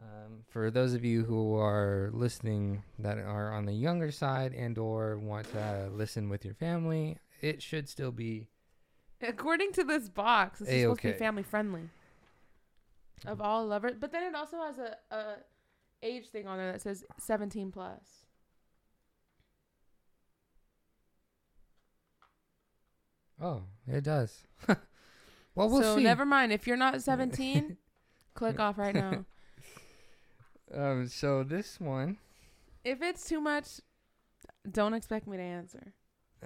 um, 0.00 0.40
for 0.48 0.70
those 0.70 0.94
of 0.94 1.04
you 1.04 1.24
who 1.24 1.56
are 1.56 2.10
listening 2.12 2.82
that 2.98 3.18
are 3.18 3.52
on 3.52 3.66
the 3.66 3.72
younger 3.72 4.10
side 4.10 4.52
and 4.54 4.76
or 4.78 5.18
want 5.18 5.50
to 5.52 5.90
listen 5.92 6.28
with 6.28 6.44
your 6.44 6.54
family, 6.54 7.18
it 7.40 7.62
should 7.62 7.88
still 7.88 8.12
be 8.12 8.48
According 9.22 9.72
to 9.72 9.84
this 9.84 10.08
box, 10.08 10.60
this 10.60 10.68
is 10.68 10.82
supposed 10.82 11.02
to 11.02 11.12
be 11.12 11.18
family 11.18 11.42
friendly. 11.42 11.90
Of 13.26 13.42
all 13.42 13.66
lovers, 13.66 13.96
but 14.00 14.12
then 14.12 14.22
it 14.22 14.34
also 14.34 14.56
has 14.62 14.78
a, 14.78 14.96
a 15.14 15.24
age 16.02 16.28
thing 16.28 16.46
on 16.46 16.58
there 16.58 16.72
that 16.72 16.80
says 16.80 17.04
17 17.18 17.72
plus. 17.72 18.24
oh, 23.40 23.62
it 23.86 24.04
does. 24.04 24.42
well, 24.68 25.68
we'll 25.68 25.82
so 25.82 25.96
see. 25.96 26.02
never 26.02 26.24
mind. 26.24 26.52
If 26.52 26.66
you're 26.66 26.76
not 26.76 27.02
17, 27.02 27.76
click 28.34 28.60
off 28.60 28.78
right 28.78 28.94
now. 28.94 29.24
um, 30.74 31.08
so 31.08 31.42
this 31.42 31.80
one, 31.80 32.18
If 32.84 33.02
it's 33.02 33.28
too 33.28 33.40
much, 33.40 33.80
don't 34.70 34.94
expect 34.94 35.26
me 35.26 35.36
to 35.36 35.42
answer. 35.42 35.94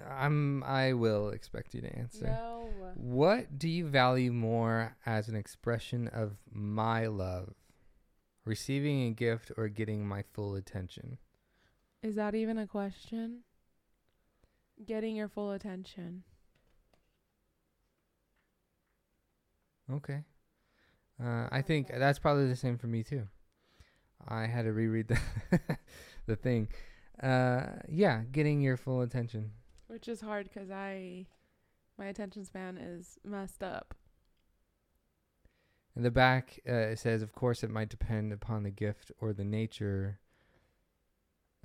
I'm 0.09 0.61
I 0.63 0.91
will 0.91 1.29
expect 1.29 1.73
you 1.73 1.79
to 1.81 1.95
answer. 1.97 2.25
No. 2.25 2.69
What 2.95 3.57
do 3.57 3.69
you 3.69 3.87
value 3.87 4.33
more 4.33 4.97
as 5.05 5.29
an 5.29 5.37
expression 5.37 6.09
of 6.09 6.33
my 6.51 7.07
love? 7.07 7.53
Receiving 8.45 9.03
a 9.07 9.11
gift 9.11 9.51
or 9.57 9.67
getting 9.67 10.07
my 10.07 10.23
full 10.33 10.55
attention? 10.55 11.17
Is 12.03 12.15
that 12.15 12.35
even 12.35 12.57
a 12.57 12.67
question? 12.67 13.39
Getting 14.85 15.15
your 15.15 15.27
full 15.27 15.51
attention. 15.51 16.23
Okay. 19.91 20.23
Uh, 21.23 21.47
I 21.51 21.61
think 21.61 21.89
that's 21.95 22.19
probably 22.19 22.47
the 22.47 22.55
same 22.55 22.77
for 22.77 22.87
me 22.87 23.03
too. 23.03 23.27
I 24.27 24.45
had 24.45 24.65
to 24.65 24.73
reread 24.73 25.07
the 25.07 25.19
the 26.25 26.35
thing. 26.35 26.67
Uh, 27.21 27.67
yeah, 27.87 28.21
getting 28.31 28.61
your 28.61 28.77
full 28.77 29.01
attention. 29.01 29.51
Which 29.87 30.07
is 30.07 30.21
hard 30.21 30.49
because 30.51 30.71
I, 30.71 31.27
my 31.97 32.05
attention 32.05 32.43
span 32.43 32.77
is 32.77 33.17
messed 33.23 33.63
up. 33.63 33.93
In 35.95 36.03
the 36.03 36.11
back, 36.11 36.59
uh, 36.67 36.73
it 36.73 36.99
says, 36.99 37.21
of 37.21 37.33
course, 37.33 37.63
it 37.63 37.69
might 37.69 37.89
depend 37.89 38.33
upon 38.33 38.63
the 38.63 38.69
gift 38.69 39.11
or 39.19 39.31
the 39.31 39.45
nature 39.45 40.19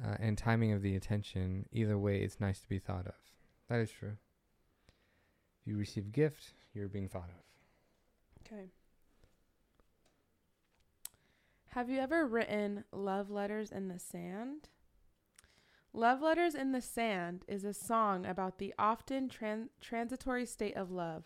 uh, 0.02 0.16
and 0.20 0.38
timing 0.38 0.72
of 0.72 0.82
the 0.82 0.94
attention. 0.94 1.66
Either 1.72 1.98
way, 1.98 2.20
it's 2.20 2.40
nice 2.40 2.60
to 2.60 2.68
be 2.68 2.78
thought 2.78 3.06
of. 3.06 3.14
That 3.68 3.80
is 3.80 3.90
true. 3.90 4.16
If 5.60 5.66
you 5.66 5.76
receive 5.76 6.06
a 6.06 6.10
gift, 6.10 6.54
you're 6.72 6.88
being 6.88 7.08
thought 7.08 7.30
of. 7.30 8.46
Okay. 8.46 8.70
Have 11.70 11.88
you 11.88 11.98
ever 11.98 12.26
written 12.26 12.84
love 12.92 13.30
letters 13.30 13.70
in 13.70 13.88
the 13.88 13.98
sand? 13.98 14.68
Love 15.92 16.22
Letters 16.22 16.54
in 16.54 16.70
the 16.70 16.80
Sand 16.80 17.44
is 17.48 17.64
a 17.64 17.74
song 17.74 18.24
about 18.24 18.58
the 18.58 18.72
often 18.78 19.28
tran- 19.28 19.70
transitory 19.80 20.46
state 20.46 20.76
of 20.76 20.92
love, 20.92 21.24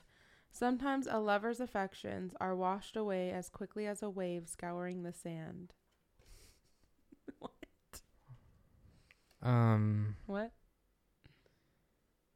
Sometimes 0.56 1.08
a 1.11 1.18
lover's 1.18 1.58
affections 1.58 2.32
are 2.40 2.54
washed 2.54 2.96
away 2.96 3.32
as 3.32 3.49
quickly 3.49 3.88
as 3.88 4.04
a 4.04 4.08
wave 4.08 4.49
scouring 4.49 5.02
the 5.02 5.12
sand. 5.12 5.73
What? 7.40 7.50
Um, 9.42 10.14
What? 10.26 10.52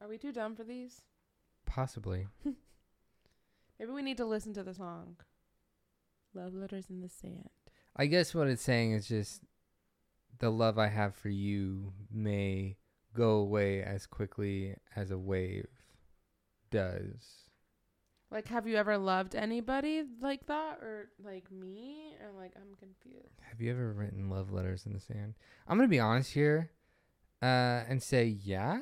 Are 0.01 0.09
we 0.09 0.17
too 0.17 0.33
dumb 0.33 0.55
for 0.55 0.65
these? 0.65 1.01
possibly. 1.65 2.27
Maybe 3.79 3.91
we 3.91 4.01
need 4.01 4.17
to 4.17 4.25
listen 4.25 4.53
to 4.55 4.63
the 4.63 4.73
song. 4.73 5.15
Love 6.33 6.53
letters 6.53 6.89
in 6.89 6.99
the 6.99 7.07
sand. 7.09 7.49
I 7.95 8.07
guess 8.07 8.33
what 8.35 8.47
it's 8.47 8.61
saying 8.63 8.91
is 8.93 9.07
just 9.07 9.43
the 10.39 10.49
love 10.49 10.77
I 10.77 10.87
have 10.87 11.15
for 11.15 11.29
you 11.29 11.93
may 12.11 12.75
go 13.15 13.31
away 13.37 13.81
as 13.83 14.07
quickly 14.07 14.75
as 14.95 15.09
a 15.11 15.17
wave 15.17 15.67
does. 16.71 17.48
Like, 18.31 18.47
have 18.49 18.67
you 18.67 18.75
ever 18.75 18.97
loved 18.97 19.33
anybody 19.33 20.03
like 20.21 20.45
that, 20.45 20.77
or 20.81 21.09
like 21.23 21.51
me? 21.51 22.13
Or 22.21 22.31
like, 22.39 22.53
I'm 22.55 22.75
confused. 22.75 23.33
Have 23.41 23.59
you 23.59 23.71
ever 23.71 23.91
written 23.91 24.29
love 24.29 24.51
letters 24.51 24.85
in 24.85 24.93
the 24.93 24.99
sand? 24.99 25.33
I'm 25.67 25.77
gonna 25.77 25.87
be 25.87 25.99
honest 25.99 26.33
here, 26.33 26.69
uh, 27.41 27.83
and 27.87 28.03
say 28.03 28.25
yeah, 28.25 28.81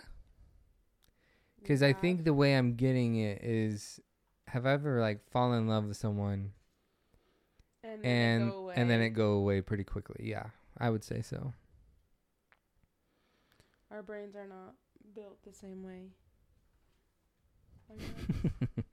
because 1.61 1.81
I 1.81 1.93
think 1.93 2.23
the 2.23 2.33
way 2.33 2.55
I'm 2.55 2.75
getting 2.75 3.15
it 3.17 3.41
is, 3.43 4.01
have 4.47 4.65
I 4.65 4.73
ever 4.73 4.99
like 4.99 5.29
fallen 5.31 5.59
in 5.59 5.67
love 5.67 5.85
with 5.85 5.97
someone 5.97 6.51
and 7.83 8.03
then 8.03 8.11
and 8.11 8.47
it 8.49 8.51
go 8.51 8.69
and 8.69 8.89
then 8.89 9.01
it 9.01 9.09
go 9.11 9.31
away 9.31 9.61
pretty 9.61 9.83
quickly? 9.85 10.27
Yeah, 10.29 10.47
I 10.77 10.89
would 10.89 11.03
say 11.03 11.21
so. 11.21 11.53
Our 13.91 14.03
brains 14.03 14.35
are 14.35 14.47
not 14.47 14.75
built 15.15 15.37
the 15.45 15.53
same 15.53 15.83
way. 15.83 16.11
Are 17.89 17.95
you? 17.95 18.83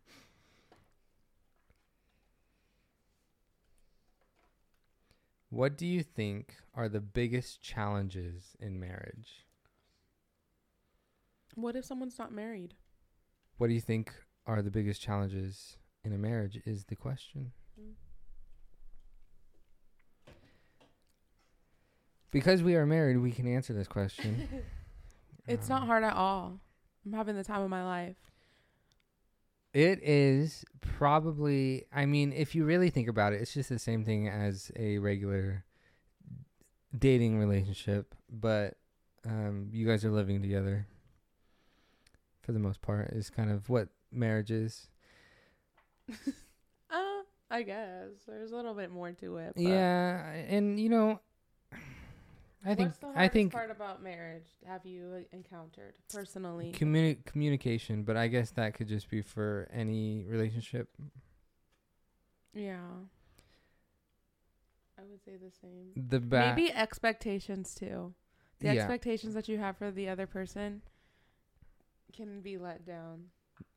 What 5.54 5.76
do 5.78 5.86
you 5.86 6.02
think 6.02 6.54
are 6.74 6.88
the 6.88 7.00
biggest 7.00 7.62
challenges 7.62 8.56
in 8.60 8.80
marriage? 8.80 9.46
what 11.56 11.76
if 11.76 11.84
someone's 11.84 12.18
not 12.18 12.32
married? 12.32 12.74
What 13.58 13.68
do 13.68 13.74
you 13.74 13.80
think 13.80 14.12
are 14.44 14.60
the 14.60 14.70
biggest 14.72 15.00
challenges 15.00 15.78
in 16.02 16.12
a 16.12 16.18
marriage? 16.18 16.58
Is 16.66 16.86
the 16.86 16.96
question. 16.96 17.52
Mm. 17.80 17.92
Because 22.32 22.64
we 22.64 22.74
are 22.74 22.84
married, 22.84 23.18
we 23.18 23.30
can 23.30 23.46
answer 23.46 23.72
this 23.72 23.86
question. 23.88 24.48
It's 25.46 25.70
Um, 25.70 25.78
not 25.80 25.86
hard 25.86 26.04
at 26.04 26.16
all. 26.16 26.58
I'm 27.04 27.12
having 27.12 27.36
the 27.36 27.44
time 27.44 27.60
of 27.60 27.68
my 27.68 27.84
life. 27.84 28.16
It 29.74 30.00
is 30.04 30.64
probably. 30.80 31.84
I 31.92 32.06
mean, 32.06 32.32
if 32.32 32.54
you 32.54 32.64
really 32.64 32.90
think 32.90 33.08
about 33.08 33.32
it, 33.32 33.40
it's 33.42 33.52
just 33.52 33.68
the 33.68 33.78
same 33.78 34.04
thing 34.04 34.28
as 34.28 34.70
a 34.76 34.98
regular 34.98 35.64
dating 36.96 37.38
relationship, 37.38 38.14
but 38.30 38.76
um, 39.26 39.68
you 39.72 39.84
guys 39.86 40.04
are 40.04 40.12
living 40.12 40.40
together. 40.40 40.86
For 42.42 42.52
the 42.52 42.60
most 42.60 42.82
part, 42.82 43.10
is 43.10 43.30
kind 43.30 43.50
of 43.50 43.68
what 43.68 43.88
marriage 44.12 44.50
is. 44.50 44.88
Uh, 46.90 47.22
I 47.50 47.62
guess 47.62 48.10
there's 48.28 48.52
a 48.52 48.56
little 48.56 48.74
bit 48.74 48.88
more 48.88 49.10
to 49.10 49.36
it. 49.38 49.54
But 49.56 49.62
Yeah, 49.62 50.30
and 50.48 50.78
you 50.78 50.88
know, 50.88 51.18
I 52.66 52.74
think 52.74 52.88
What's 52.88 52.98
the 52.98 53.06
I 53.08 53.12
hardest 53.12 53.32
think 53.32 53.52
part 53.52 53.70
about 53.70 54.02
marriage 54.02 54.46
have 54.66 54.86
you 54.86 55.12
uh, 55.16 55.36
encountered 55.36 55.94
personally? 56.12 56.72
communi- 56.74 57.24
communication, 57.26 58.04
but 58.04 58.16
I 58.16 58.28
guess 58.28 58.50
that 58.52 58.72
could 58.74 58.88
just 58.88 59.10
be 59.10 59.20
for 59.20 59.68
any 59.72 60.24
relationship. 60.26 60.88
yeah, 62.54 62.78
I 64.98 65.02
would 65.10 65.22
say 65.24 65.32
the 65.36 65.50
same. 65.50 65.90
The 66.08 66.20
back, 66.20 66.56
Maybe 66.56 66.72
expectations 66.72 67.74
too. 67.74 68.14
The 68.60 68.66
yeah, 68.66 68.72
expectations 68.72 69.34
that 69.34 69.48
you 69.48 69.58
have 69.58 69.76
for 69.76 69.90
the 69.90 70.08
other 70.08 70.26
person 70.26 70.82
can 72.12 72.40
be 72.40 72.56
let 72.56 72.86
down. 72.86 73.24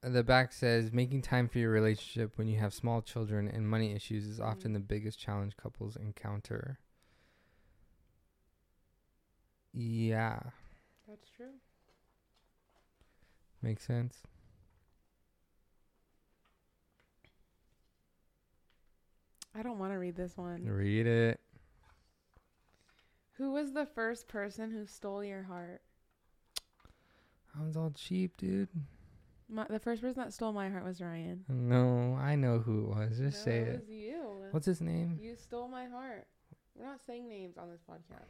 the 0.02 0.24
back 0.24 0.54
says 0.54 0.92
making 0.94 1.22
time 1.24 1.48
for 1.50 1.58
your 1.60 1.72
relationship 1.72 2.38
when 2.38 2.48
you 2.48 2.58
have 2.60 2.74
small 2.74 3.02
children 3.02 3.48
and 3.48 3.68
money 3.68 3.94
issues 3.94 4.26
is 4.26 4.40
often 4.40 4.72
Mm. 4.72 4.76
the 4.76 4.80
biggest 4.80 5.20
challenge 5.20 5.58
couples 5.58 5.96
encounter. 5.96 6.80
Yeah, 9.80 10.40
That's 11.08 11.30
true. 11.30 11.52
makes 13.62 13.86
sense. 13.86 14.24
I 19.54 19.62
don't 19.62 19.78
want 19.78 19.94
to 19.94 20.00
read 20.00 20.16
this 20.16 20.36
one. 20.36 20.66
Read 20.66 21.06
it. 21.06 21.40
Who 23.34 23.52
was 23.52 23.74
the 23.74 23.86
first 23.86 24.28
person 24.28 24.72
who 24.72 24.88
stole 24.88 25.24
your 25.24 25.44
heart? 25.44 25.84
I 27.56 27.64
was 27.64 27.78
all 27.78 27.92
cheap, 27.92 28.36
dude. 28.38 28.70
My, 29.48 29.68
the 29.70 29.80
first 29.80 30.02
person 30.02 30.24
that 30.24 30.34
stole 30.34 30.54
my 30.54 30.70
heart 30.70 30.86
was 30.86 31.02
Ryan. 31.02 31.46
No, 31.48 32.18
I 32.20 32.34
know 32.36 32.58
who 32.58 32.86
it 32.86 32.88
was. 32.96 33.20
Just 33.20 33.46
no, 33.46 33.52
say 33.52 33.58
it 33.60 33.68
it. 33.68 33.80
was 33.82 33.90
you. 33.90 34.22
What's 34.50 34.66
his 34.66 34.82
name? 34.82 35.20
You 35.22 35.36
stole 35.36 35.68
my 35.68 35.86
heart. 35.86 36.26
We're 36.76 36.86
not 36.86 37.00
saying 37.06 37.30
names 37.30 37.58
on 37.60 37.70
this 37.70 37.82
podcast. 37.88 38.26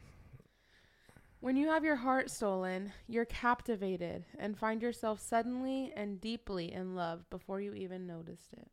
When 1.40 1.56
you 1.56 1.68
have 1.68 1.84
your 1.84 1.96
heart 1.96 2.30
stolen, 2.30 2.92
you're 3.06 3.24
captivated 3.24 4.24
and 4.38 4.58
find 4.58 4.82
yourself 4.82 5.20
suddenly 5.20 5.92
and 5.94 6.20
deeply 6.20 6.72
in 6.72 6.96
love 6.96 7.28
before 7.30 7.60
you 7.60 7.74
even 7.74 8.06
noticed 8.06 8.52
it. 8.52 8.68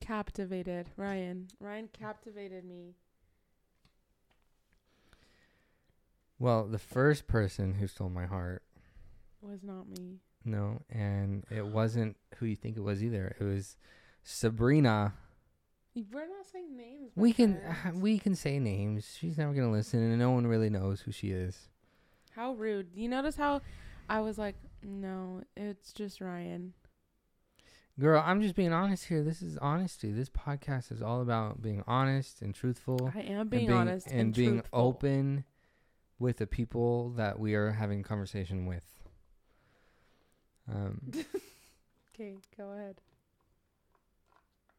Captivated. 0.00 0.90
Ryan. 0.96 1.48
Ryan 1.58 1.88
captivated 1.88 2.64
me. 2.64 2.94
Well, 6.38 6.66
the 6.66 6.78
first 6.78 7.26
person 7.26 7.74
who 7.74 7.86
stole 7.86 8.10
my 8.10 8.26
heart 8.26 8.62
Was 9.40 9.62
not 9.62 9.88
me. 9.88 10.20
No, 10.44 10.82
and 10.90 11.44
it 11.50 11.66
wasn't 11.66 12.16
who 12.36 12.46
you 12.46 12.56
think 12.56 12.76
it 12.76 12.82
was 12.82 13.02
either. 13.02 13.34
It 13.40 13.44
was 13.44 13.78
Sabrina. 14.22 15.14
We're 16.12 16.26
not 16.28 16.46
saying 16.52 16.76
names. 16.76 17.12
We 17.16 17.32
can 17.32 17.58
friends. 17.82 18.00
we 18.02 18.18
can 18.18 18.34
say 18.34 18.58
names. 18.58 19.16
She's 19.18 19.38
never 19.38 19.52
gonna 19.54 19.72
listen, 19.72 20.00
and 20.00 20.18
no 20.18 20.30
one 20.30 20.46
really 20.46 20.68
knows 20.70 21.00
who 21.00 21.12
she 21.12 21.30
is. 21.30 21.68
How 22.34 22.52
rude. 22.52 22.88
You 22.94 23.08
notice 23.08 23.36
how 23.36 23.62
I 24.08 24.20
was 24.20 24.36
like, 24.36 24.56
no, 24.82 25.42
it's 25.56 25.92
just 25.92 26.20
Ryan. 26.20 26.74
Girl, 27.98 28.22
I'm 28.24 28.42
just 28.42 28.54
being 28.54 28.74
honest 28.74 29.06
here. 29.06 29.22
This 29.22 29.40
is 29.40 29.56
honesty. 29.56 30.12
This 30.12 30.28
podcast 30.28 30.92
is 30.92 31.00
all 31.00 31.22
about 31.22 31.62
being 31.62 31.82
honest 31.86 32.42
and 32.42 32.54
truthful, 32.54 33.10
I 33.14 33.20
am 33.20 33.40
and 33.40 33.50
being, 33.50 33.66
being 33.68 33.78
honest 33.78 34.06
and, 34.08 34.20
and 34.20 34.34
being 34.34 34.52
truthful. 34.56 34.78
open 34.80 35.44
with 36.18 36.36
the 36.36 36.46
people 36.46 37.10
that 37.16 37.38
we 37.38 37.54
are 37.54 37.70
having 37.70 38.02
conversation 38.02 38.66
with. 38.66 38.84
Um, 40.70 41.00
Okay, 42.14 42.36
go 42.56 42.70
ahead. 42.72 42.96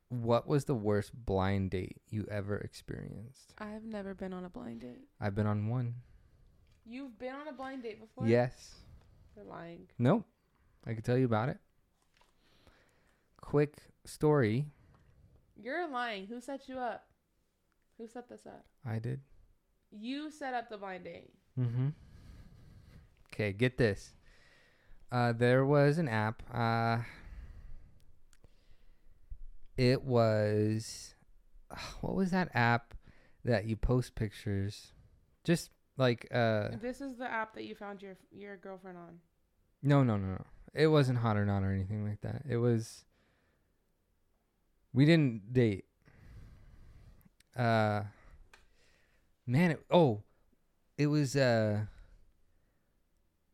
What 0.10 0.48
was 0.48 0.66
the 0.66 0.76
worst 0.76 1.12
blind 1.14 1.72
date 1.72 1.98
you 2.10 2.26
ever 2.32 2.58
experienced? 2.58 3.54
I've 3.58 3.84
never 3.84 4.14
been 4.14 4.34
on 4.34 4.46
a 4.46 4.50
blind 4.50 4.82
date. 4.82 5.08
I've 5.20 5.36
been 5.36 5.48
on 5.48 5.68
one. 5.68 5.96
You've 6.86 7.20
been 7.20 7.36
on 7.36 7.48
a 7.48 7.52
blind 7.52 7.84
date 7.84 8.00
before? 8.00 8.26
Yes. 8.26 8.76
You're 9.36 9.46
lying. 9.46 9.88
Nope. 10.00 10.26
I 10.86 10.94
could 10.94 11.04
tell 11.04 11.18
you 11.18 11.26
about 11.26 11.50
it. 11.50 11.58
Quick 13.42 13.76
story. 14.06 14.68
You're 15.56 15.90
lying. 15.90 16.28
Who 16.28 16.40
set 16.40 16.70
you 16.70 16.78
up? 16.78 17.04
Who 17.98 18.08
set 18.08 18.30
this 18.30 18.46
up? 18.46 18.66
I 18.86 19.00
did. 19.00 19.20
You 19.92 20.32
set 20.32 20.54
up 20.54 20.70
the 20.70 20.78
blind 20.78 21.04
date. 21.04 21.34
Mm-hmm. 21.60 21.90
Okay, 23.34 23.52
get 23.52 23.78
this. 23.78 24.14
Uh, 25.12 25.34
there 25.34 25.66
was 25.66 25.98
an 25.98 26.08
app. 26.08 26.44
Uh, 26.54 27.00
it 29.78 30.04
was, 30.04 31.16
what 32.02 32.16
was 32.16 32.32
that 32.32 32.50
app 32.54 32.94
that 33.46 33.66
you 33.66 33.76
post 33.76 34.16
pictures? 34.16 34.94
Just 35.44 35.72
like 35.98 36.28
uh, 36.32 36.70
this 36.82 37.02
is 37.02 37.18
the 37.18 37.30
app 37.30 37.56
that 37.56 37.64
you 37.64 37.74
found 37.74 38.02
your 38.02 38.16
your 38.32 38.58
girlfriend 38.58 38.98
on. 38.98 39.20
no, 39.82 40.04
no, 40.04 40.18
no, 40.18 40.28
no. 40.28 40.46
It 40.74 40.88
wasn't 40.88 41.20
hot 41.20 41.38
or 41.38 41.46
not 41.46 41.64
or 41.64 41.72
anything 41.72 42.08
like 42.08 42.22
that. 42.22 42.44
It 42.48 42.58
was. 42.58 43.06
We 44.94 45.06
didn't 45.06 45.54
date. 45.54 45.86
Uh. 47.56 48.02
Man, 49.48 49.72
it, 49.72 49.86
oh, 49.90 50.22
it 50.98 51.08
was 51.08 51.36
uh. 51.36 51.82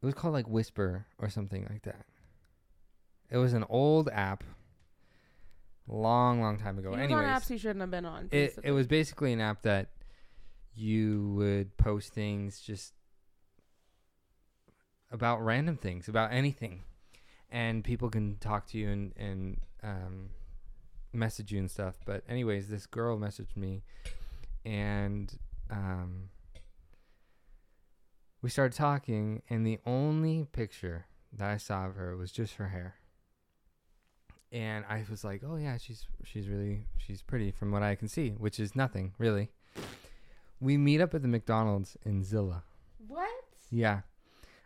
It 0.01 0.05
was 0.05 0.15
called 0.15 0.33
like 0.33 0.47
Whisper 0.47 1.05
or 1.17 1.29
something 1.29 1.65
like 1.69 1.83
that. 1.83 2.05
It 3.31 3.37
was 3.37 3.53
an 3.53 3.65
old 3.69 4.09
app. 4.09 4.43
Long, 5.87 6.41
long 6.41 6.57
time 6.57 6.79
ago. 6.79 6.93
Anyways, 6.93 7.13
on 7.13 7.23
apps 7.25 7.47
he 7.49 7.57
shouldn't 7.57 7.81
have 7.81 7.91
been 7.91 8.05
on. 8.05 8.29
it 8.31 8.57
it 8.63 8.71
was 8.71 8.87
basically 8.87 9.33
an 9.33 9.41
app 9.41 9.63
that 9.63 9.89
you 10.75 11.33
would 11.35 11.75
post 11.77 12.13
things 12.13 12.59
just 12.61 12.93
about 15.11 15.43
random 15.43 15.77
things, 15.77 16.07
about 16.07 16.31
anything. 16.33 16.83
and 17.51 17.83
people 17.83 18.09
can 18.09 18.37
talk 18.37 18.65
to 18.67 18.77
you 18.77 18.89
and 18.89 19.13
and 19.17 19.59
um, 19.83 20.29
message 21.11 21.51
you 21.51 21.59
and 21.59 21.69
stuff. 21.69 21.97
But 22.05 22.23
anyways, 22.27 22.69
this 22.69 22.85
girl 22.85 23.17
messaged 23.17 23.55
me, 23.55 23.83
and 24.65 25.31
um, 25.69 26.29
we 28.41 28.49
started 28.49 28.75
talking, 28.75 29.41
and 29.49 29.67
the 29.67 29.79
only 29.85 30.45
picture 30.51 31.05
that 31.33 31.49
I 31.49 31.57
saw 31.57 31.87
of 31.87 31.95
her 31.95 32.15
was 32.15 32.31
just 32.31 32.55
her 32.55 32.69
hair. 32.69 32.95
And 34.53 34.85
I 34.87 35.03
was 35.09 35.23
like, 35.23 35.41
"Oh 35.43 35.55
yeah, 35.55 35.77
she's 35.77 36.05
she's 36.23 36.47
really 36.47 36.85
she's 36.97 37.23
pretty 37.23 37.49
from 37.49 37.71
what 37.71 37.81
I 37.81 37.95
can 37.95 38.07
see, 38.07 38.29
which 38.29 38.59
is 38.59 38.75
nothing 38.75 39.13
really." 39.17 39.49
We 40.59 40.77
meet 40.77 41.01
up 41.01 41.13
at 41.15 41.23
the 41.23 41.27
McDonald's 41.27 41.97
in 42.05 42.23
Zillah. 42.23 42.63
What? 43.07 43.29
Yeah, 43.71 44.01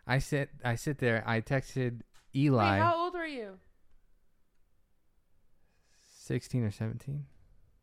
I 0.06 0.18
sit 0.18 0.50
I 0.62 0.74
sit 0.74 0.98
there. 0.98 1.24
I 1.26 1.40
texted 1.40 2.02
Eli, 2.36 2.74
Wait, 2.74 2.82
how 2.82 3.04
old 3.04 3.14
were 3.14 3.24
you? 3.24 3.58
sixteen 6.28 6.62
or 6.62 6.70
seventeen? 6.70 7.24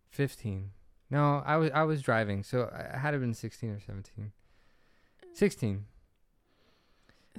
Fifteen? 0.07 0.69
No, 1.09 1.41
I 1.43 1.57
was 1.57 1.71
I 1.73 1.83
was 1.83 2.03
driving, 2.03 2.43
so 2.43 2.69
I 2.71 2.97
had 2.97 3.11
to 3.11 3.17
been 3.17 3.33
sixteen 3.33 3.71
or 3.71 3.79
seventeen. 3.79 4.31
Sixteen. 5.33 5.85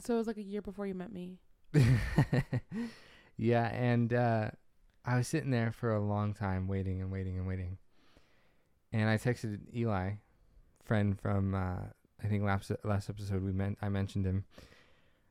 So 0.01 0.15
it 0.15 0.19
was 0.19 0.27
like 0.27 0.37
a 0.37 0.43
year 0.43 0.61
before 0.61 0.87
you 0.87 0.95
met 0.95 1.13
me. 1.13 1.39
yeah, 3.37 3.67
and 3.75 4.13
uh, 4.13 4.51
I 5.05 5.17
was 5.17 5.29
sitting 5.29 5.51
there 5.51 5.73
for 5.73 5.95
a 5.95 6.01
long 6.01 6.35
time, 6.35 6.69
waiting 6.69 7.01
and 7.01 7.11
waiting 7.11 7.39
and 7.39 7.47
waiting. 7.47 7.79
And 8.93 9.09
I 9.09 9.19
texted 9.19 9.61
Eli, 9.75 10.13
friend 10.85 11.21
from 11.21 11.55
uh, 11.55 11.89
I 12.23 12.29
think 12.29 12.45
last 12.45 12.73
last 12.85 13.11
episode 13.11 13.43
we 13.43 13.53
meant 13.53 13.79
I 13.83 13.89
mentioned 13.89 14.25
him. 14.25 14.45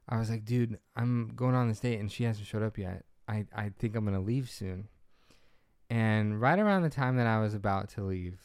I 0.07 0.19
was 0.19 0.29
like, 0.29 0.45
dude, 0.45 0.77
I'm 0.95 1.31
going 1.35 1.55
on 1.55 1.67
this 1.67 1.79
date 1.79 1.99
and 1.99 2.11
she 2.11 2.25
hasn't 2.25 2.47
showed 2.47 2.63
up 2.63 2.77
yet. 2.77 3.05
I 3.27 3.45
I 3.55 3.71
think 3.77 3.95
I'm 3.95 4.05
gonna 4.05 4.19
leave 4.19 4.49
soon. 4.49 4.87
And 5.89 6.39
right 6.39 6.59
around 6.59 6.83
the 6.83 6.89
time 6.89 7.15
that 7.17 7.27
I 7.27 7.39
was 7.39 7.53
about 7.53 7.89
to 7.89 8.03
leave, 8.03 8.39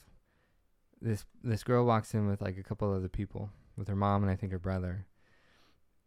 this 1.01 1.25
this 1.42 1.62
girl 1.62 1.85
walks 1.85 2.14
in 2.14 2.27
with 2.27 2.40
like 2.40 2.59
a 2.59 2.62
couple 2.62 2.92
other 2.92 3.09
people, 3.09 3.51
with 3.77 3.88
her 3.88 3.96
mom 3.96 4.23
and 4.23 4.31
I 4.31 4.37
think 4.37 4.53
her 4.53 4.59
brother. 4.59 5.07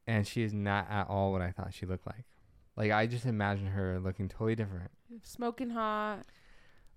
And 0.05 0.27
she 0.27 0.43
is 0.43 0.53
not 0.53 0.89
at 0.89 1.07
all 1.07 1.31
what 1.31 1.41
I 1.41 1.51
thought 1.51 1.73
she 1.73 1.85
looked 1.85 2.05
like. 2.05 2.25
Like 2.75 2.91
I 2.91 3.05
just 3.07 3.25
imagine 3.25 3.67
her 3.67 3.99
looking 3.99 4.27
totally 4.29 4.55
different. 4.55 4.91
Smoking 5.23 5.69
hot. 5.69 6.23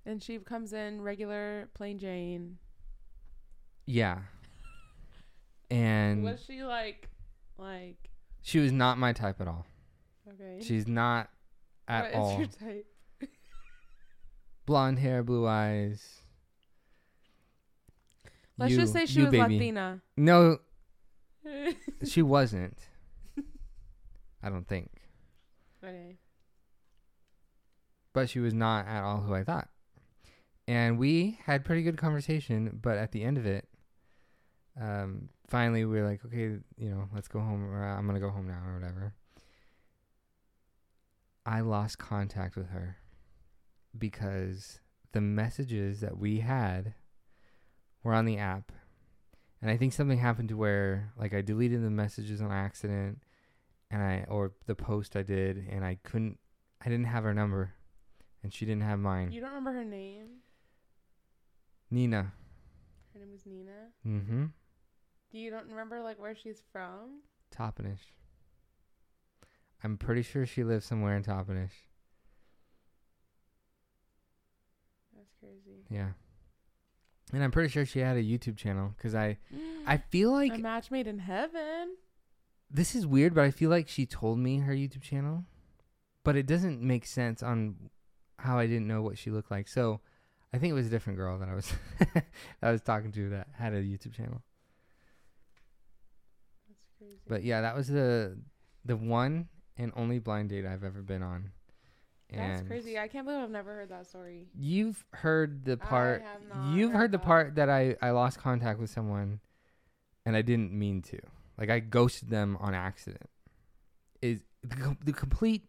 And 0.04 0.22
she 0.22 0.38
comes 0.38 0.72
in 0.72 1.00
regular 1.02 1.68
plain 1.74 1.98
Jane. 1.98 2.58
Yeah. 3.86 4.18
And 5.70 6.22
was 6.22 6.42
she 6.46 6.62
like 6.62 7.08
like 7.58 8.10
she 8.42 8.58
was 8.60 8.70
not 8.72 8.98
my 8.98 9.12
type 9.12 9.40
at 9.40 9.48
all. 9.48 9.66
okay. 10.28 10.60
She's 10.64 10.86
not 10.86 11.28
at 11.88 12.02
What 12.02 12.10
is 12.10 12.16
all. 12.16 12.38
your 12.38 12.46
type? 12.46 12.86
Blonde 14.66 14.98
hair, 15.00 15.22
blue 15.24 15.46
eyes. 15.46 16.20
Let's 18.58 18.72
You- 18.72 18.78
just 18.78 18.92
say 18.92 19.06
she 19.06 19.22
was 19.22 19.30
baby. 19.30 19.54
Latina. 19.54 20.00
No, 20.16 20.58
she 22.04 22.22
wasn't. 22.22 22.78
I 24.42 24.48
don't 24.48 24.66
think. 24.66 24.90
Okay. 25.86 26.16
But 28.12 28.28
she 28.28 28.40
was 28.40 28.54
not 28.54 28.86
at 28.86 29.02
all 29.02 29.20
who 29.20 29.34
I 29.34 29.44
thought. 29.44 29.68
And 30.68 30.98
we 30.98 31.38
had 31.44 31.64
pretty 31.64 31.82
good 31.82 31.96
conversation, 31.96 32.78
but 32.82 32.98
at 32.98 33.12
the 33.12 33.22
end 33.22 33.38
of 33.38 33.46
it, 33.46 33.68
um, 34.80 35.28
finally 35.48 35.84
we 35.84 36.00
were 36.00 36.08
like, 36.08 36.24
okay, 36.24 36.58
you 36.76 36.90
know, 36.90 37.08
let's 37.14 37.28
go 37.28 37.40
home, 37.40 37.64
or 37.64 37.84
I'm 37.84 38.06
gonna 38.06 38.20
go 38.20 38.30
home 38.30 38.48
now, 38.48 38.62
or 38.66 38.74
whatever. 38.74 39.14
I 41.44 41.60
lost 41.60 41.98
contact 41.98 42.56
with 42.56 42.70
her 42.70 42.96
because 43.96 44.80
the 45.12 45.20
messages 45.20 46.00
that 46.00 46.18
we 46.18 46.40
had 46.40 46.94
were 48.02 48.14
on 48.14 48.24
the 48.24 48.38
app, 48.38 48.72
and 49.62 49.70
I 49.70 49.76
think 49.76 49.92
something 49.92 50.18
happened 50.18 50.48
to 50.48 50.56
where, 50.56 51.12
like, 51.16 51.32
I 51.32 51.42
deleted 51.42 51.84
the 51.84 51.90
messages 51.90 52.42
on 52.42 52.50
accident, 52.50 53.20
and 53.90 54.02
I 54.02 54.24
or 54.28 54.52
the 54.66 54.74
post 54.74 55.16
I 55.16 55.22
did, 55.22 55.66
and 55.70 55.84
I 55.84 55.98
couldn't, 56.02 56.38
I 56.84 56.88
didn't 56.88 57.06
have 57.06 57.24
her 57.24 57.34
number, 57.34 57.72
and 58.42 58.52
she 58.52 58.64
didn't 58.66 58.82
have 58.82 58.98
mine. 58.98 59.32
You 59.32 59.40
don't 59.40 59.50
remember 59.50 59.72
her 59.72 59.84
name? 59.84 60.26
Nina. 61.90 62.32
Her 63.12 63.20
name 63.20 63.30
was 63.32 63.46
Nina. 63.46 63.88
Mm-hmm. 64.06 64.44
Do 65.30 65.38
you 65.38 65.50
don't 65.50 65.68
remember 65.68 66.02
like 66.02 66.18
where 66.18 66.34
she's 66.34 66.62
from? 66.72 67.20
Toppenish. 67.54 68.12
I'm 69.82 69.98
pretty 69.98 70.22
sure 70.22 70.46
she 70.46 70.64
lives 70.64 70.86
somewhere 70.86 71.16
in 71.16 71.22
Toppenish. 71.22 71.70
That's 75.14 75.32
crazy. 75.40 75.84
Yeah. 75.90 76.10
And 77.32 77.42
I'm 77.42 77.50
pretty 77.50 77.68
sure 77.68 77.84
she 77.84 78.00
had 78.00 78.16
a 78.16 78.22
YouTube 78.22 78.56
channel 78.56 78.94
because 78.96 79.14
I, 79.14 79.38
I 79.86 79.98
feel 79.98 80.32
like 80.32 80.54
a 80.54 80.58
match 80.58 80.90
made 80.90 81.06
in 81.06 81.18
heaven. 81.18 81.96
This 82.70 82.94
is 82.94 83.06
weird, 83.06 83.34
but 83.34 83.44
I 83.44 83.50
feel 83.50 83.70
like 83.70 83.88
she 83.88 84.06
told 84.06 84.38
me 84.38 84.58
her 84.58 84.72
YouTube 84.72 85.02
channel, 85.02 85.44
but 86.24 86.36
it 86.36 86.46
doesn't 86.46 86.80
make 86.82 87.06
sense 87.06 87.42
on 87.42 87.76
how 88.38 88.58
I 88.58 88.66
didn't 88.66 88.86
know 88.86 89.02
what 89.02 89.18
she 89.18 89.30
looked 89.30 89.50
like. 89.50 89.68
So 89.68 90.00
I 90.52 90.58
think 90.58 90.70
it 90.70 90.74
was 90.74 90.86
a 90.86 90.90
different 90.90 91.18
girl 91.18 91.38
that 91.38 91.48
I 91.48 91.54
was 91.54 91.72
that 92.14 92.24
I 92.62 92.72
was 92.72 92.82
talking 92.82 93.12
to 93.12 93.30
that 93.30 93.48
had 93.54 93.72
a 93.72 93.82
YouTube 93.82 94.14
channel. 94.14 94.42
That's 96.68 96.80
crazy. 96.98 97.20
But 97.28 97.44
yeah, 97.44 97.60
that 97.62 97.74
was 97.76 97.88
the 97.88 98.38
the 98.84 98.96
one 98.96 99.48
and 99.76 99.92
only 99.96 100.18
blind 100.18 100.50
date 100.50 100.64
I've 100.64 100.84
ever 100.84 101.02
been 101.02 101.22
on. 101.22 101.50
That's 102.30 102.60
And 102.60 102.68
crazy. 102.68 102.98
I 102.98 103.08
can't 103.08 103.24
believe 103.26 103.42
I've 103.42 103.50
never 103.50 103.72
heard 103.74 103.90
that 103.90 104.06
story. 104.06 104.48
You've 104.58 105.04
heard 105.12 105.64
the 105.64 105.72
I 105.80 105.86
part. 105.86 106.22
have 106.22 106.40
not 106.48 106.74
You've 106.74 106.92
heard 106.92 107.12
the 107.12 107.18
part 107.18 107.54
that 107.54 107.68
I 107.70 107.96
I 108.02 108.10
lost 108.10 108.38
contact 108.38 108.80
with 108.80 108.90
someone, 108.90 109.40
and 110.24 110.36
I 110.36 110.42
didn't 110.42 110.72
mean 110.72 111.02
to. 111.02 111.18
Like 111.58 111.70
I 111.70 111.80
ghosted 111.80 112.30
them 112.30 112.56
on 112.60 112.74
accident. 112.74 113.28
Is 114.22 114.40
the, 114.62 114.96
the 115.04 115.12
complete, 115.12 115.68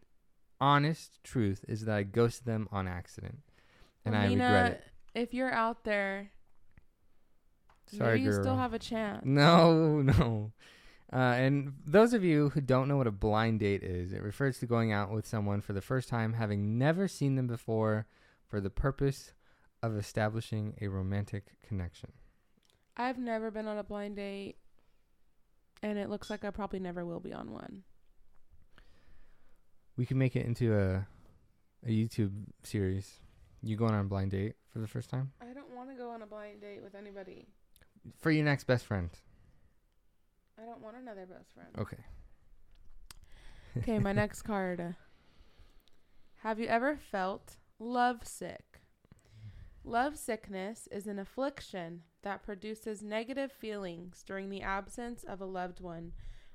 honest 0.59 1.23
truth 1.23 1.63
is 1.67 1.85
that 1.85 1.95
I 1.95 2.03
ghosted 2.03 2.45
them 2.45 2.67
on 2.71 2.87
accident, 2.87 3.39
and 4.05 4.13
Well, 4.15 4.23
I 4.23 4.27
regret 4.27 4.71
it. 4.71 4.83
If 5.13 5.33
you're 5.33 5.51
out 5.53 5.83
there, 5.83 6.31
Sorry, 7.87 8.21
you 8.21 8.31
girl. 8.31 8.43
still 8.43 8.57
have 8.57 8.73
a 8.73 8.79
chance. 8.79 9.23
No, 9.25 10.01
no. 10.01 10.51
Uh, 11.11 11.15
and 11.15 11.73
those 11.85 12.13
of 12.13 12.23
you 12.23 12.49
who 12.49 12.59
don't 12.59 12.87
know 12.89 12.97
what 12.97 13.07
a 13.07 13.11
blind 13.11 13.61
date 13.61 13.81
is, 13.81 14.11
it 14.11 14.21
refers 14.21 14.59
to 14.59 14.65
going 14.65 14.91
out 14.91 15.09
with 15.11 15.25
someone 15.25 15.61
for 15.61 15.71
the 15.73 15.81
first 15.81 16.09
time, 16.09 16.33
having 16.33 16.77
never 16.77 17.07
seen 17.07 17.35
them 17.35 17.47
before, 17.47 18.07
for 18.45 18.59
the 18.59 18.69
purpose 18.69 19.33
of 19.81 19.95
establishing 19.97 20.75
a 20.81 20.87
romantic 20.87 21.55
connection. 21.65 22.11
I've 22.97 23.17
never 23.17 23.51
been 23.51 23.67
on 23.67 23.77
a 23.77 23.83
blind 23.83 24.17
date, 24.17 24.57
and 25.83 25.97
it 25.97 26.09
looks 26.09 26.29
like 26.29 26.43
I 26.45 26.49
probably 26.49 26.79
never 26.79 27.05
will 27.05 27.19
be 27.19 27.33
on 27.33 27.51
one. 27.51 27.83
We 29.95 30.05
can 30.05 30.17
make 30.17 30.35
it 30.35 30.45
into 30.45 30.75
a 30.77 31.07
a 31.85 31.89
YouTube 31.89 32.31
series. 32.63 33.19
You 33.63 33.75
going 33.75 33.93
on 33.93 34.01
a 34.01 34.03
blind 34.09 34.31
date 34.31 34.53
for 34.71 34.79
the 34.79 34.87
first 34.87 35.09
time 35.09 35.31
I 35.41 35.53
don't 35.53 35.73
want 35.75 35.89
to 35.89 35.95
go 35.95 36.09
on 36.11 36.21
a 36.21 36.25
blind 36.27 36.61
date 36.61 36.81
with 36.83 36.93
anybody. 36.95 37.47
for 38.19 38.29
your 38.31 38.45
next 38.45 38.65
best 38.65 38.85
friend. 38.85 39.09
I 40.61 40.65
don't 40.65 40.81
want 40.81 40.95
another 40.97 41.25
best 41.25 41.53
friend. 41.53 41.69
Okay. 41.77 41.97
Okay, 43.79 43.99
my 43.99 44.11
next 44.11 44.41
card. 44.41 44.95
Have 46.41 46.59
you 46.59 46.65
ever 46.65 46.97
felt 46.97 47.57
lovesick? 47.77 48.81
Love 49.83 50.17
sickness 50.17 50.87
is 50.91 51.05
an 51.05 51.19
affliction 51.19 52.01
that 52.27 52.43
produces 52.43 53.01
negative 53.01 53.53
feelings 53.53 54.21
during 54.21 54.49
the 54.49 54.61
absence 54.61 55.23
of 55.23 55.39
a 55.39 55.45
loved 55.45 55.79
one, 55.79 56.11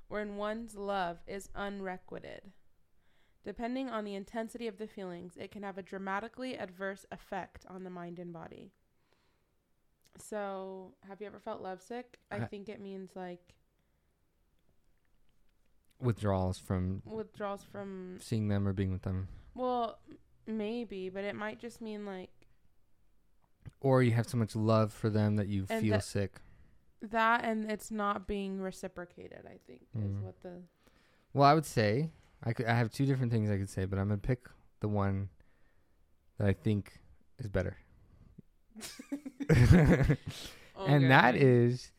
wherein 0.07 0.37
one's 0.37 0.75
love 0.75 1.17
is 1.25 1.49
unrequited. 1.55 2.51
Depending 3.43 3.89
on 3.89 4.03
the 4.03 4.13
intensity 4.13 4.67
of 4.67 4.77
the 4.77 4.85
feelings, 4.85 5.35
it 5.35 5.49
can 5.49 5.63
have 5.63 5.79
a 5.79 5.81
dramatically 5.81 6.55
adverse 6.55 7.07
effect 7.11 7.65
on 7.67 7.83
the 7.83 7.89
mind 7.89 8.19
and 8.19 8.31
body. 8.31 8.69
So, 10.19 10.93
have 11.07 11.19
you 11.19 11.25
ever 11.25 11.39
felt 11.39 11.59
lovesick? 11.63 12.19
I 12.29 12.35
I- 12.35 12.45
think 12.45 12.69
it 12.69 12.79
means 12.79 13.15
like 13.15 13.55
Withdrawals 15.99 16.59
from 16.59 17.01
withdrawals 17.05 17.63
from 17.63 18.19
seeing 18.21 18.47
them 18.47 18.67
or 18.67 18.73
being 18.73 18.91
with 18.91 19.01
them, 19.03 19.27
Well, 19.55 19.97
maybe, 20.45 21.09
but 21.09 21.23
it 21.23 21.33
might 21.33 21.59
just 21.59 21.81
mean 21.81 22.05
like 22.05 22.29
or 23.83 24.01
you 24.01 24.11
have 24.11 24.27
so 24.27 24.37
much 24.37 24.55
love 24.55 24.91
for 24.91 25.09
them 25.11 25.35
that 25.35 25.47
you 25.47 25.67
And 25.69 25.81
feel 25.81 25.91
that- 25.97 26.03
sick. 26.03 26.41
that, 27.01 27.43
and 27.45 27.69
it's 27.71 27.91
not 27.91 28.25
being 28.27 28.59
reciprocated. 28.61 29.45
I 29.45 29.57
think 29.67 29.81
is 29.95 30.11
Mm. 30.11 30.21
what 30.21 30.41
the 30.41 30.63
Well, 31.33 31.47
I 31.47 31.53
would 31.53 31.65
say 31.65 32.11
I 32.41 32.53
could. 32.53 32.65
I 32.65 32.73
have 32.75 32.91
two 32.91 33.05
different 33.05 33.31
things 33.31 33.49
I 33.51 33.57
could 33.57 33.69
say, 33.69 33.85
but 33.85 33.99
I'm 33.99 34.07
gonna 34.07 34.17
pick 34.19 34.47
the 34.79 34.87
one 34.87 35.29
that 36.37 36.47
I 36.47 36.53
think 36.53 36.99
is 37.37 37.47
better, 37.47 37.77
and 39.49 41.09
that 41.09 41.35
is 41.35 41.91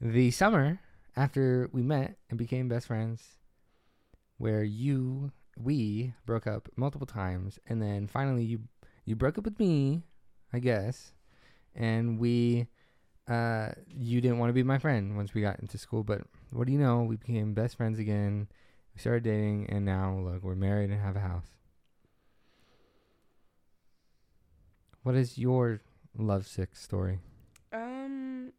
the 0.00 0.30
summer 0.30 0.80
after 1.16 1.68
we 1.72 1.82
met 1.82 2.16
and 2.28 2.38
became 2.38 2.68
best 2.68 2.86
friends, 2.88 3.36
where 4.38 4.62
you 4.62 5.32
we 5.58 6.12
broke 6.26 6.46
up 6.46 6.68
multiple 6.76 7.06
times, 7.06 7.58
and 7.66 7.80
then 7.80 8.06
finally 8.06 8.44
you 8.44 8.60
you 9.04 9.16
broke 9.16 9.38
up 9.38 9.44
with 9.44 9.58
me, 9.58 10.02
I 10.52 10.58
guess, 10.58 11.12
and 11.76 12.18
we 12.18 12.66
uh 13.28 13.70
you 13.88 14.20
didn't 14.20 14.38
want 14.38 14.48
to 14.50 14.54
be 14.54 14.62
my 14.62 14.78
friend 14.78 15.16
once 15.16 15.34
we 15.34 15.40
got 15.42 15.60
into 15.60 15.78
school, 15.78 16.02
but 16.02 16.22
what 16.50 16.66
do 16.66 16.72
you 16.72 16.78
know? 16.78 17.02
We 17.02 17.16
became 17.16 17.54
best 17.54 17.76
friends 17.76 17.98
again. 17.98 18.48
We 18.94 19.00
started 19.00 19.24
dating, 19.24 19.68
and 19.68 19.84
now 19.84 20.18
look, 20.18 20.42
we're 20.42 20.54
married 20.54 20.90
and 20.90 21.00
have 21.00 21.16
a 21.16 21.20
house. 21.20 21.46
What 25.02 25.14
is 25.14 25.38
your 25.38 25.82
lovesick 26.16 26.74
story? 26.74 27.20
Um, 27.72 28.52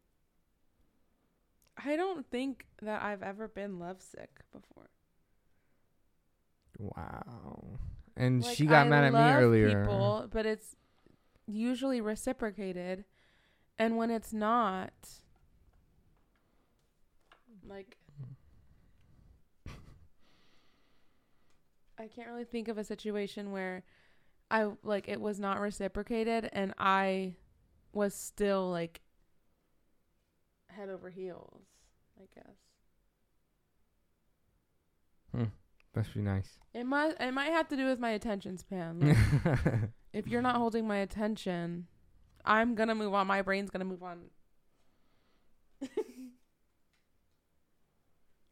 I 1.76 1.96
don't 1.96 2.24
think 2.30 2.66
that 2.80 3.02
I've 3.02 3.22
ever 3.22 3.48
been 3.48 3.78
lovesick 3.78 4.30
before. 4.52 4.88
Wow. 6.78 7.78
And 8.16 8.42
Like, 8.42 8.56
she 8.56 8.66
got 8.66 8.86
I 8.86 8.88
mad 8.88 9.04
at 9.04 9.12
me 9.12 9.42
earlier. 9.42 9.82
People, 9.82 10.28
but 10.30 10.46
it's 10.46 10.76
usually 11.48 12.00
reciprocated, 12.00 13.04
and 13.78 13.96
when 13.96 14.10
it's 14.10 14.32
not, 14.32 14.92
like, 17.66 17.96
I 21.98 22.06
can't 22.06 22.28
really 22.28 22.44
think 22.44 22.68
of 22.68 22.78
a 22.78 22.84
situation 22.84 23.50
where 23.50 23.82
I 24.50 24.70
like 24.82 25.08
it 25.08 25.20
was 25.20 25.40
not 25.40 25.60
reciprocated, 25.60 26.48
and 26.52 26.72
I 26.78 27.34
was 27.92 28.14
still 28.14 28.70
like 28.70 29.00
head 30.68 30.88
over 30.88 31.10
heels. 31.10 31.62
I 32.18 32.24
guess. 32.34 32.56
Hmm. 35.34 35.44
Must 35.94 36.14
be 36.14 36.20
nice. 36.20 36.58
It 36.72 36.84
must. 36.84 37.16
It 37.20 37.32
might 37.32 37.52
have 37.52 37.68
to 37.68 37.76
do 37.76 37.86
with 37.86 37.98
my 37.98 38.10
attention 38.10 38.58
span. 38.58 39.00
Like, 39.64 39.90
if 40.12 40.26
you're 40.26 40.42
not 40.42 40.56
holding 40.56 40.86
my 40.86 40.98
attention, 40.98 41.86
I'm 42.44 42.74
gonna 42.74 42.94
move 42.94 43.14
on. 43.14 43.26
My 43.26 43.42
brain's 43.42 43.70
gonna 43.70 43.84
move 43.84 44.02
on. 44.02 44.30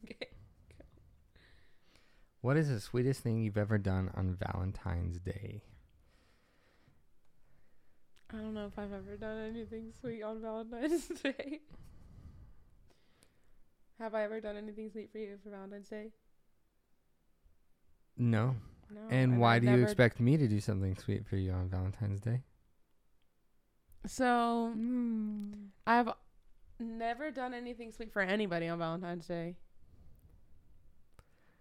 okay. 0.05 0.29
what 2.41 2.57
is 2.57 2.69
the 2.69 2.81
sweetest 2.81 3.21
thing 3.23 3.43
you've 3.43 3.59
ever 3.59 3.79
done 3.79 4.11
on 4.15 4.37
Valentine's 4.37 5.19
Day? 5.19 5.63
I 8.33 8.37
don't 8.37 8.55
know 8.55 8.67
if 8.67 8.79
I've 8.79 8.93
ever 8.93 9.17
done 9.17 9.39
anything 9.39 9.93
sweet 10.01 10.23
on 10.23 10.41
Valentine's 10.41 11.07
Day. 11.23 11.61
Have 13.99 14.15
I 14.15 14.25
ever 14.25 14.41
done 14.41 14.57
anything 14.57 14.91
sweet 14.91 15.11
for 15.11 15.19
you 15.19 15.39
for 15.43 15.51
Valentine's 15.51 15.89
Day? 15.89 16.11
No. 18.19 18.57
No. 18.95 19.01
and 19.11 19.41
why 19.41 19.57
I've 19.57 19.63
do 19.63 19.71
you 19.71 19.83
expect 19.83 20.21
me 20.21 20.37
to 20.37 20.47
do 20.49 20.61
something 20.61 20.97
sweet 20.97 21.27
for 21.27 21.37
you 21.37 21.53
on 21.53 21.69
Valentine's 21.69 22.21
Day? 22.21 22.43
So 24.07 24.73
I've 25.87 26.09
never 26.79 27.31
done 27.31 27.53
anything 27.55 27.91
sweet 27.93 28.13
for 28.13 28.23
anybody 28.23 28.69
on 28.69 28.79
Valentine's 28.79 29.27
Day. 29.27 29.57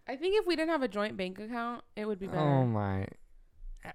I 0.07 0.15
think 0.15 0.35
if 0.39 0.45
we 0.45 0.55
didn't 0.55 0.69
have 0.69 0.83
a 0.83 0.87
joint 0.87 1.17
bank 1.17 1.39
account, 1.39 1.83
it 1.95 2.05
would 2.05 2.19
be 2.19 2.27
better. 2.27 2.39
Oh 2.39 2.65
my. 2.65 3.07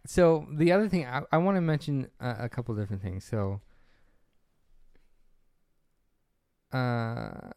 So 0.07 0.47
the 0.53 0.73
other 0.73 0.89
thing 0.89 1.07
I, 1.07 1.23
I 1.31 1.39
want 1.39 1.57
to 1.57 1.61
mention 1.61 2.09
a, 2.21 2.37
a 2.41 2.49
couple 2.49 2.75
different 2.75 3.03
things. 3.03 3.25
So, 3.25 3.61
uh, 6.73 7.51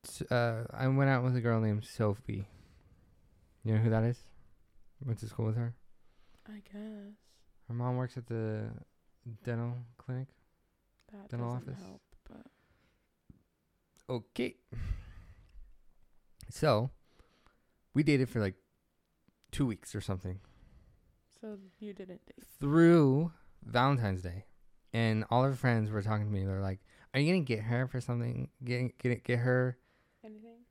uh, 0.29 0.63
I 0.73 0.87
went 0.87 1.09
out 1.09 1.23
with 1.23 1.35
a 1.35 1.41
girl 1.41 1.59
named 1.61 1.85
Sophie. 1.85 2.47
You 3.63 3.73
know 3.75 3.79
who 3.81 3.89
that 3.91 4.03
is? 4.03 4.17
Went 5.05 5.19
to 5.19 5.27
school 5.27 5.45
with 5.45 5.55
her. 5.55 5.73
I 6.47 6.61
guess 6.73 7.13
Her 7.67 7.73
mom 7.73 7.95
works 7.97 8.17
at 8.17 8.25
the 8.27 8.69
dental 9.43 9.73
clinic. 9.97 10.27
that 11.11 11.29
Dental 11.29 11.51
office? 11.51 11.79
help. 11.79 12.01
But 12.27 12.45
Okay. 14.09 14.55
So, 16.49 16.89
we 17.93 18.03
dated 18.03 18.29
for 18.29 18.39
like 18.41 18.55
two 19.51 19.65
weeks 19.65 19.95
or 19.95 20.01
something. 20.01 20.39
so 21.39 21.57
you 21.79 21.93
didn't 21.93 22.25
date. 22.25 22.45
through 22.59 23.31
Valentine's 23.63 24.21
Day, 24.21 24.45
and 24.93 25.23
all 25.29 25.43
her 25.43 25.53
friends 25.53 25.89
were 25.89 26.01
talking 26.01 26.25
to 26.25 26.31
me. 26.31 26.43
They're 26.43 26.61
like, 26.61 26.79
"Are 27.13 27.19
you 27.19 27.31
gonna 27.33 27.45
get 27.45 27.61
her 27.61 27.87
for 27.87 28.01
something? 28.01 28.49
Get 28.63 28.97
get 28.97 29.23
get 29.23 29.39
her? 29.39 29.77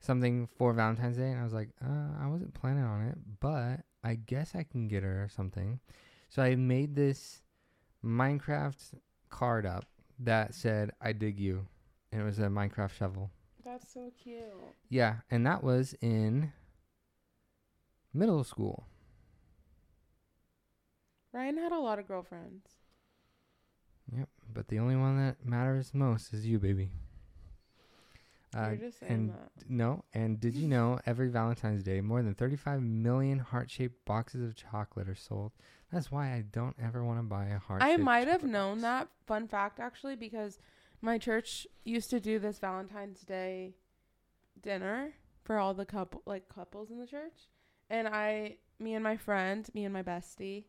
Something 0.00 0.46
for 0.58 0.72
Valentine's 0.72 1.16
Day?" 1.16 1.30
And 1.30 1.40
I 1.40 1.44
was 1.44 1.52
like, 1.52 1.70
uh, 1.82 2.12
"I 2.20 2.26
wasn't 2.26 2.54
planning 2.54 2.84
on 2.84 3.06
it, 3.08 3.18
but 3.40 3.84
I 4.02 4.16
guess 4.16 4.54
I 4.54 4.64
can 4.64 4.88
get 4.88 5.02
her 5.02 5.28
something." 5.30 5.80
So 6.28 6.42
I 6.42 6.56
made 6.56 6.94
this 6.94 7.42
Minecraft 8.04 8.94
card 9.28 9.66
up 9.66 9.86
that 10.18 10.54
said, 10.54 10.90
"I 11.00 11.12
dig 11.12 11.38
you," 11.38 11.66
and 12.12 12.20
it 12.20 12.24
was 12.24 12.38
a 12.38 12.48
Minecraft 12.48 12.92
shovel. 12.92 13.30
That's 13.64 13.92
so 13.92 14.10
cute. 14.22 14.42
Yeah, 14.88 15.16
and 15.30 15.46
that 15.46 15.62
was 15.62 15.94
in 16.00 16.52
middle 18.12 18.42
school. 18.44 18.86
Ryan 21.32 21.58
had 21.58 21.72
a 21.72 21.78
lot 21.78 21.98
of 21.98 22.08
girlfriends. 22.08 22.66
Yep, 24.16 24.28
but 24.52 24.68
the 24.68 24.80
only 24.80 24.96
one 24.96 25.16
that 25.18 25.44
matters 25.44 25.94
most 25.94 26.32
is 26.32 26.46
you, 26.46 26.58
baby. 26.58 26.90
Uh, 28.56 28.70
You're 28.70 28.76
just 28.76 29.00
saying 29.00 29.12
and 29.12 29.30
that. 29.30 29.50
no, 29.68 30.04
and 30.12 30.40
did 30.40 30.54
you 30.54 30.66
know 30.66 30.98
every 31.06 31.28
Valentine's 31.28 31.84
Day 31.84 32.00
more 32.00 32.22
than 32.22 32.34
35 32.34 32.82
million 32.82 33.38
heart-shaped 33.38 34.04
boxes 34.04 34.42
of 34.42 34.56
chocolate 34.56 35.08
are 35.08 35.14
sold? 35.14 35.52
That's 35.92 36.10
why 36.10 36.32
I 36.32 36.44
don't 36.50 36.76
ever 36.82 37.04
want 37.04 37.18
to 37.20 37.22
buy 37.22 37.46
a 37.46 37.58
heart. 37.58 37.82
I 37.82 37.96
might 37.96 38.26
have 38.26 38.42
known 38.42 38.80
that 38.80 39.08
fun 39.26 39.46
fact 39.46 39.78
actually 39.78 40.16
because 40.16 40.58
my 41.00 41.16
church 41.16 41.66
used 41.84 42.10
to 42.10 42.20
do 42.20 42.38
this 42.38 42.58
Valentine's 42.58 43.20
Day 43.20 43.74
dinner 44.60 45.14
for 45.44 45.58
all 45.58 45.72
the 45.72 45.86
couple 45.86 46.22
like 46.26 46.48
couples 46.48 46.90
in 46.90 46.98
the 46.98 47.06
church, 47.06 47.48
and 47.88 48.08
I, 48.08 48.56
me 48.80 48.94
and 48.94 49.04
my 49.04 49.16
friend, 49.16 49.68
me 49.74 49.84
and 49.84 49.94
my 49.94 50.02
bestie, 50.02 50.64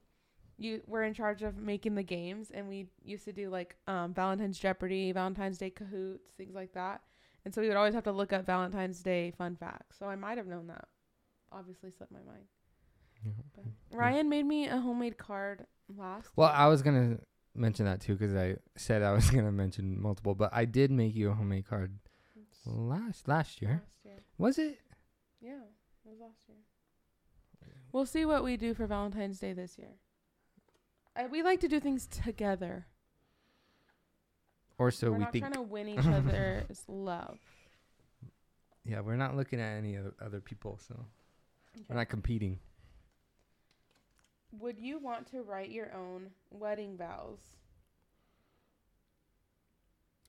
you 0.58 0.82
were 0.86 1.04
in 1.04 1.15
charge 1.15 1.41
of 1.41 1.58
making 1.58 1.96
the 1.96 2.04
games, 2.04 2.52
and 2.54 2.70
we 2.70 2.88
used 3.04 3.26
to 3.26 3.34
do 3.34 3.50
like 3.50 3.76
um, 3.88 4.13
Valentine's 4.13 4.60
Jeopardy, 4.60 5.12
Valentine's 5.12 5.58
Day 5.58 5.72
Kahoots, 5.72 6.34
things 6.38 6.54
like 6.54 6.74
that, 6.74 7.02
and 7.46 7.54
so 7.54 7.62
we 7.62 7.68
would 7.68 7.78
always 7.78 7.94
have 7.94 8.04
to 8.04 8.12
look 8.12 8.34
up 8.34 8.46
Valentine's 8.46 9.02
Day 9.02 9.32
fun 9.38 9.56
facts. 9.56 9.98
So 9.98 10.08
I 10.08 10.16
might 10.16 10.38
have 10.38 10.48
known 10.48 10.68
that. 10.68 10.86
Obviously 11.52 11.92
slipped 11.92 12.12
my 12.12 12.20
mind. 12.20 12.46
But 13.56 13.66
Ryan 13.98 14.30
made 14.30 14.46
me 14.46 14.68
a 14.68 14.78
homemade 14.78 15.18
card 15.18 15.66
last. 15.96 16.30
Well, 16.36 16.52
I 16.54 16.68
was 16.68 16.82
gonna 16.82 17.20
mention 17.54 17.86
that 17.86 18.02
too 18.02 18.16
because 18.16 18.36
I 18.36 18.56
said 18.78 19.02
I 19.04 19.12
was 19.12 19.30
gonna 19.32 19.52
mention 19.52 20.02
multiple, 20.02 20.36
but 20.36 20.50
I 20.54 20.66
did 20.66 20.92
make 20.92 21.16
you 21.16 21.30
a 21.30 21.34
homemade 21.34 21.68
card 21.68 22.00
It's 22.36 22.66
last 22.66 23.28
last 23.28 23.62
year. 23.62 23.84
Last 23.84 24.06
year. 24.06 24.24
Was 24.38 24.58
it? 24.58 24.80
Yeah, 25.42 25.62
it 26.06 26.10
was 26.10 26.20
last 26.20 26.48
year. 26.48 26.58
We'll 27.92 28.06
see 28.06 28.26
what 28.26 28.44
we 28.44 28.56
do 28.58 28.74
for 28.74 28.88
Valentine's 28.88 29.40
Day 29.40 29.54
this 29.54 29.78
year. 29.78 29.96
I, 31.16 31.28
we 31.28 31.44
like 31.44 31.60
to 31.60 31.68
do 31.68 31.80
things 31.80 32.08
together. 32.08 32.88
Or 34.78 34.90
so 34.92 35.08
We're 35.12 35.18
we 35.18 35.20
not 35.24 35.32
think. 35.32 35.44
trying 35.44 35.54
to 35.54 35.62
win 35.62 35.90
each 35.90 36.00
other's 36.06 36.84
love. 36.88 37.38
Yeah, 38.84 39.02
we're 39.02 39.16
not 39.16 39.36
looking 39.36 39.60
at 39.60 39.78
any 39.78 39.96
other 39.98 40.14
other 40.20 40.40
people, 40.42 40.80
so 40.88 41.06
we're 41.88 41.96
not 41.96 42.10
competing. 42.10 42.60
Would 44.60 44.80
you 44.80 44.98
want 45.00 45.30
to 45.32 45.44
write 45.44 45.70
your 45.70 45.94
own 45.94 46.32
wedding 46.50 46.98
vows? 46.98 47.40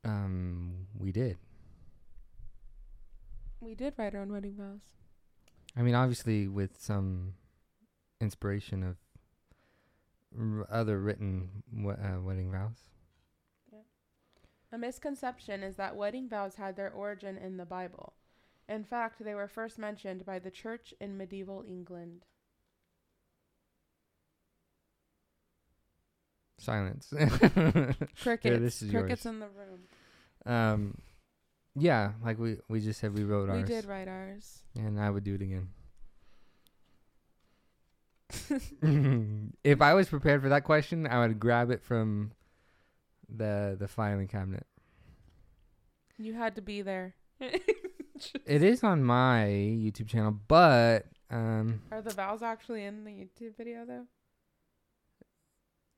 Um, 0.05 0.87
we 0.99 1.13
did. 1.13 1.39
We 3.61 3.75
did 3.75 3.95
write 3.97 4.15
our 4.15 4.21
own 4.23 4.33
wedding 4.33 4.55
vows. 4.57 4.81
I 5.77 5.83
mean, 5.83 5.95
obviously, 5.95 6.49
with 6.49 6.81
some 6.81 7.35
inspiration 8.21 8.83
of 8.83 8.97
r- 10.39 10.67
other 10.71 11.01
written 11.01 11.63
w- 11.75 11.97
uh, 11.97 12.21
wedding 12.21 12.51
vows. 12.51 12.77
A 14.73 14.79
misconception 14.79 15.63
is 15.63 15.77
that 15.77 15.97
wedding 15.97 16.29
vows 16.29 16.55
had 16.57 16.77
their 16.77 16.91
origin 16.91 17.37
in 17.37 17.59
the 17.59 17.67
Bible. 17.67 18.15
In 18.69 18.85
fact, 18.85 19.23
they 19.23 19.35
were 19.35 19.49
first 19.49 19.79
mentioned 19.79 20.25
by 20.25 20.39
the 20.39 20.51
church 20.51 20.95
in 20.99 21.19
medieval 21.19 21.63
England. 21.69 22.25
Silence. 26.59 27.13
Crickets. 28.23 28.61
this 28.61 28.83
is 28.83 28.91
Crickets 28.91 29.25
yours. 29.25 29.35
in 29.35 29.41
the 29.41 29.49
room. 29.49 29.81
um, 30.47 30.99
yeah, 31.75 32.13
like 32.25 32.39
we 32.39 32.59
we 32.69 32.81
just 32.81 33.01
said, 33.01 33.15
we 33.15 33.25
wrote 33.25 33.49
We 33.49 33.57
ours, 33.57 33.69
We 33.69 33.75
did 33.75 33.85
write 33.87 34.09
ours. 34.09 34.63
and 34.77 34.99
I 35.01 35.11
would 35.11 35.25
do 35.25 35.35
it 35.35 35.43
again. 35.43 35.69
if 39.65 39.83
I 39.83 39.95
was 39.95 40.09
prepared 40.09 40.41
for 40.43 40.49
that 40.51 40.65
question, 40.65 41.07
I 41.07 41.19
would 41.27 41.41
grab 41.41 41.71
it 41.71 41.83
from 41.83 42.33
the 43.37 43.77
the 43.79 43.89
filing 43.89 44.29
cabinet. 44.29 44.67
You 46.19 46.35
had 46.35 46.55
to 46.57 46.63
be 46.63 46.83
there. 46.83 47.15
It 48.47 48.63
is 48.63 48.85
on 48.85 49.03
my 49.03 49.47
YouTube 49.47 50.09
channel, 50.09 50.39
but 50.47 51.07
um, 51.31 51.81
Are 51.91 52.03
the 52.03 52.11
vowels 52.11 52.43
actually 52.43 52.85
in 52.85 53.05
the 53.05 53.11
YouTube 53.11 53.57
video 53.57 53.85
though? 53.85 54.07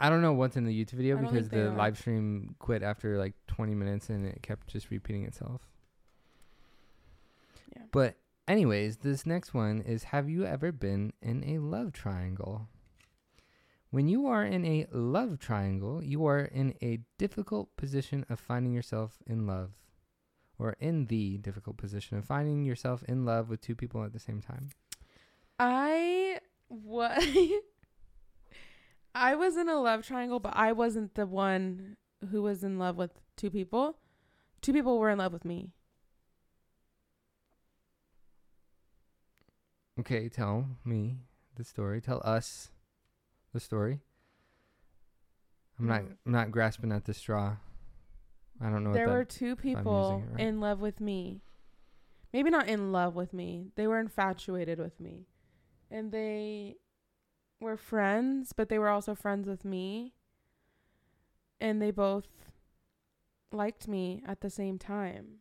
I 0.00 0.10
don't 0.10 0.22
know 0.22 0.32
what's 0.32 0.56
in 0.56 0.64
the 0.64 0.72
YouTube 0.72 0.94
video 0.94 1.16
because 1.16 1.48
the 1.48 1.68
are. 1.70 1.76
live 1.76 1.98
stream 1.98 2.56
quit 2.58 2.82
after 2.82 3.16
like 3.18 3.34
20 3.46 3.74
minutes 3.74 4.08
and 4.10 4.26
it 4.26 4.42
kept 4.42 4.66
just 4.68 4.90
repeating 4.90 5.24
itself. 5.24 5.62
Yeah. 7.74 7.82
But 7.92 8.16
anyways, 8.48 8.98
this 8.98 9.24
next 9.24 9.54
one 9.54 9.80
is 9.80 10.04
have 10.04 10.28
you 10.28 10.44
ever 10.44 10.72
been 10.72 11.12
in 11.22 11.44
a 11.44 11.58
love 11.58 11.92
triangle? 11.92 12.68
When 13.94 14.08
you 14.08 14.26
are 14.26 14.44
in 14.44 14.64
a 14.64 14.88
love 14.90 15.38
triangle, 15.38 16.02
you 16.02 16.26
are 16.26 16.40
in 16.40 16.74
a 16.82 16.98
difficult 17.16 17.76
position 17.76 18.26
of 18.28 18.40
finding 18.40 18.72
yourself 18.72 19.18
in 19.24 19.46
love 19.46 19.70
or 20.58 20.74
in 20.80 21.06
the 21.06 21.38
difficult 21.38 21.76
position 21.76 22.18
of 22.18 22.24
finding 22.24 22.64
yourself 22.64 23.04
in 23.04 23.24
love 23.24 23.48
with 23.48 23.60
two 23.60 23.76
people 23.76 24.02
at 24.02 24.12
the 24.12 24.18
same 24.18 24.42
time. 24.42 24.70
I 25.60 26.40
was 26.68 27.24
I 29.14 29.36
was 29.36 29.56
in 29.56 29.68
a 29.68 29.80
love 29.80 30.04
triangle, 30.04 30.40
but 30.40 30.56
I 30.56 30.72
wasn't 30.72 31.14
the 31.14 31.28
one 31.28 31.96
who 32.32 32.42
was 32.42 32.64
in 32.64 32.80
love 32.80 32.96
with 32.96 33.12
two 33.36 33.48
people. 33.48 33.98
Two 34.60 34.72
people 34.72 34.98
were 34.98 35.10
in 35.10 35.18
love 35.18 35.32
with 35.32 35.44
me. 35.44 35.68
Okay, 40.00 40.28
tell 40.28 40.66
me 40.84 41.18
the 41.54 41.62
story. 41.62 42.00
Tell 42.00 42.20
us 42.24 42.72
the 43.54 43.60
story. 43.60 44.00
I'm 45.78 45.86
not 45.86 46.02
Mm. 46.02 46.16
I'm 46.26 46.32
not 46.32 46.50
grasping 46.50 46.92
at 46.92 47.06
the 47.06 47.14
straw. 47.14 47.56
I 48.60 48.68
don't 48.68 48.84
know 48.84 48.92
there 48.92 49.08
were 49.08 49.24
two 49.24 49.56
people 49.56 50.22
right. 50.30 50.40
in 50.40 50.60
love 50.60 50.80
with 50.80 51.00
me. 51.00 51.40
Maybe 52.32 52.50
not 52.50 52.68
in 52.68 52.92
love 52.92 53.14
with 53.14 53.32
me. 53.32 53.70
They 53.76 53.86
were 53.86 53.98
infatuated 53.98 54.78
with 54.78 55.00
me. 55.00 55.28
And 55.90 56.12
they 56.12 56.76
were 57.60 57.76
friends, 57.76 58.52
but 58.52 58.68
they 58.68 58.78
were 58.78 58.88
also 58.88 59.14
friends 59.14 59.48
with 59.48 59.64
me. 59.64 60.14
And 61.60 61.80
they 61.80 61.92
both 61.92 62.26
liked 63.52 63.86
me 63.86 64.22
at 64.26 64.40
the 64.40 64.50
same 64.50 64.78
time. 64.78 65.38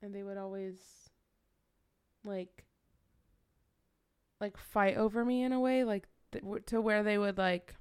And 0.00 0.14
they 0.14 0.22
would 0.22 0.38
always 0.38 1.10
like 2.24 2.64
like 4.40 4.56
fight 4.56 4.96
over 4.96 5.24
me 5.24 5.42
in 5.42 5.52
a 5.52 5.60
way 5.60 5.82
like 5.82 6.08
th- 6.32 6.44
to 6.66 6.80
where 6.80 7.02
they 7.02 7.18
would 7.18 7.38
like 7.38 7.74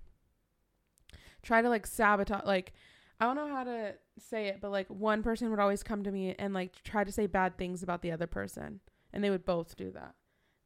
try 1.43 1.61
to 1.61 1.69
like 1.69 1.85
sabotage 1.85 2.45
like 2.45 2.73
I 3.19 3.25
don't 3.25 3.35
know 3.37 3.47
how 3.47 3.63
to 3.63 3.93
say 4.19 4.47
it, 4.47 4.59
but 4.59 4.71
like 4.71 4.87
one 4.89 5.23
person 5.23 5.49
would 5.49 5.59
always 5.59 5.83
come 5.83 6.03
to 6.03 6.11
me 6.11 6.35
and 6.37 6.53
like 6.53 6.83
try 6.83 7.03
to 7.05 7.11
say 7.11 7.27
bad 7.27 7.57
things 7.57 7.81
about 7.81 8.01
the 8.01 8.11
other 8.11 8.27
person, 8.27 8.81
and 9.13 9.23
they 9.23 9.29
would 9.29 9.45
both 9.45 9.75
do 9.77 9.89
that. 9.91 10.15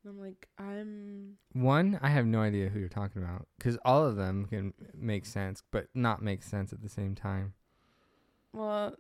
And 0.03 0.11
I'm 0.13 0.19
like, 0.19 0.47
I'm 0.57 1.35
one. 1.53 1.99
I 2.01 2.09
have 2.09 2.25
no 2.25 2.39
idea 2.41 2.69
who 2.69 2.79
you're 2.79 2.89
talking 2.89 3.21
about 3.21 3.47
because 3.57 3.77
all 3.85 4.05
of 4.05 4.15
them 4.15 4.45
can 4.45 4.73
make 4.95 5.25
sense, 5.25 5.61
but 5.71 5.87
not 5.93 6.23
make 6.23 6.41
sense 6.41 6.73
at 6.73 6.81
the 6.81 6.89
same 6.89 7.13
time. 7.15 7.53
well, 8.53 8.95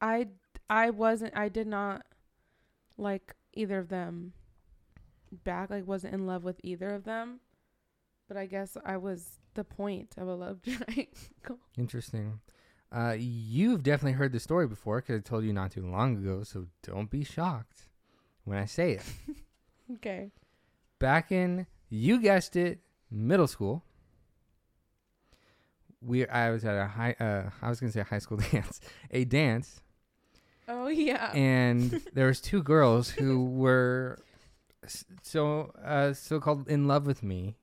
I 0.00 0.28
I 0.70 0.90
wasn't 0.90 1.36
I 1.36 1.48
did 1.48 1.66
not 1.66 2.02
like 2.96 3.34
either 3.54 3.78
of 3.78 3.88
them 3.88 4.34
back. 5.32 5.70
Like 5.70 5.86
wasn't 5.86 6.14
in 6.14 6.26
love 6.26 6.44
with 6.44 6.60
either 6.62 6.90
of 6.90 7.02
them, 7.04 7.40
but 8.28 8.36
I 8.36 8.46
guess 8.46 8.76
I 8.84 8.96
was 8.96 9.38
the 9.54 9.64
point 9.64 10.14
of 10.16 10.28
a 10.28 10.34
love 10.34 10.60
triangle. 10.64 11.58
Interesting. 11.78 12.40
Uh, 12.92 13.16
you've 13.18 13.82
definitely 13.82 14.12
heard 14.12 14.32
the 14.32 14.40
story 14.40 14.66
before 14.68 15.00
because 15.00 15.18
I 15.18 15.20
told 15.20 15.44
you 15.44 15.52
not 15.52 15.72
too 15.72 15.84
long 15.86 16.16
ago, 16.16 16.42
so 16.44 16.66
don't 16.82 17.10
be 17.10 17.24
shocked 17.24 17.86
when 18.44 18.56
I 18.58 18.66
say 18.66 18.92
it. 18.92 19.02
okay. 19.94 20.30
back 20.98 21.30
in 21.32 21.66
you 21.90 22.20
guessed 22.20 22.56
it 22.56 22.78
middle 23.10 23.46
school 23.46 23.84
we 26.00 26.26
i 26.28 26.50
was 26.50 26.64
at 26.64 26.74
a 26.76 26.86
high 26.86 27.14
uh 27.20 27.50
i 27.62 27.68
was 27.68 27.80
gonna 27.80 27.92
say 27.92 28.00
a 28.00 28.04
high 28.04 28.18
school 28.18 28.38
dance 28.52 28.80
a 29.10 29.24
dance 29.24 29.80
Oh 30.66 30.88
yeah. 30.88 31.30
and 31.34 32.00
there 32.14 32.26
was 32.26 32.40
two 32.40 32.62
girls 32.62 33.10
who 33.10 33.44
were 33.44 34.18
so 35.22 35.72
uh 35.84 36.14
so 36.14 36.40
called 36.40 36.68
in 36.68 36.88
love 36.88 37.06
with 37.06 37.22
me 37.22 37.56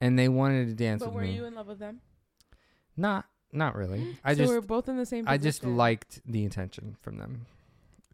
and 0.00 0.18
they 0.18 0.28
wanted 0.28 0.68
to 0.68 0.74
dance 0.74 1.00
but 1.00 1.08
with 1.08 1.14
were 1.16 1.22
me 1.22 1.34
you 1.34 1.44
in 1.44 1.54
love 1.54 1.66
with 1.66 1.78
them? 1.78 2.00
not 2.96 3.26
not 3.52 3.74
really 3.74 4.18
i 4.24 4.32
so 4.34 4.38
just 4.38 4.52
we're 4.52 4.60
both 4.60 4.88
in 4.88 4.96
the 4.96 5.06
same. 5.06 5.24
i 5.28 5.36
just 5.36 5.60
position. 5.60 5.76
liked 5.76 6.20
the 6.26 6.44
attention 6.46 6.96
from 7.00 7.18
them 7.18 7.46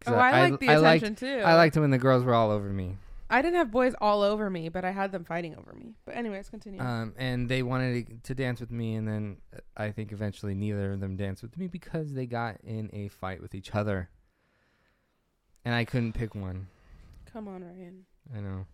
'Cause 0.01 0.15
Oh, 0.15 0.17
I, 0.17 0.49
like 0.49 0.59
the 0.59 0.67
attention 0.67 1.09
liked, 1.09 1.17
too. 1.19 1.41
I 1.45 1.55
liked 1.55 1.77
it 1.77 1.79
when 1.79 1.91
the 1.91 1.97
girls 1.97 2.25
were 2.25 2.33
all 2.33 2.51
over 2.51 2.67
me 2.69 2.97
I 3.29 3.41
didn't 3.41 3.55
have 3.55 3.71
boys 3.71 3.95
all 3.99 4.21
over 4.21 4.47
me, 4.47 4.69
but 4.69 4.85
I 4.85 4.91
had 4.91 5.11
them 5.11 5.23
fighting 5.23 5.55
over 5.55 5.73
me. 5.73 5.95
But 6.05 6.15
anyways, 6.15 6.49
continue. 6.49 6.79
Um, 6.79 7.15
and 7.17 7.49
they 7.49 7.63
wanted 7.63 8.05
to, 8.07 8.15
to 8.27 8.35
dance 8.35 8.59
with 8.59 8.69
me, 8.69 8.93
and 8.93 9.07
then 9.07 9.37
uh, 9.55 9.59
I 9.75 9.89
think 9.91 10.11
eventually 10.11 10.53
neither 10.53 10.93
of 10.93 10.99
them 10.99 11.15
danced 11.15 11.41
with 11.41 11.57
me 11.57 11.65
because 11.67 12.13
they 12.13 12.27
got 12.27 12.57
in 12.63 12.91
a 12.93 13.07
fight 13.07 13.41
with 13.41 13.55
each 13.55 13.73
other, 13.73 14.09
and 15.65 15.73
I 15.73 15.83
couldn't 15.83 16.13
pick 16.13 16.35
one. 16.35 16.67
Come 17.31 17.47
on, 17.47 17.63
Ryan. 17.63 18.05
I 18.35 18.39
know, 18.39 18.67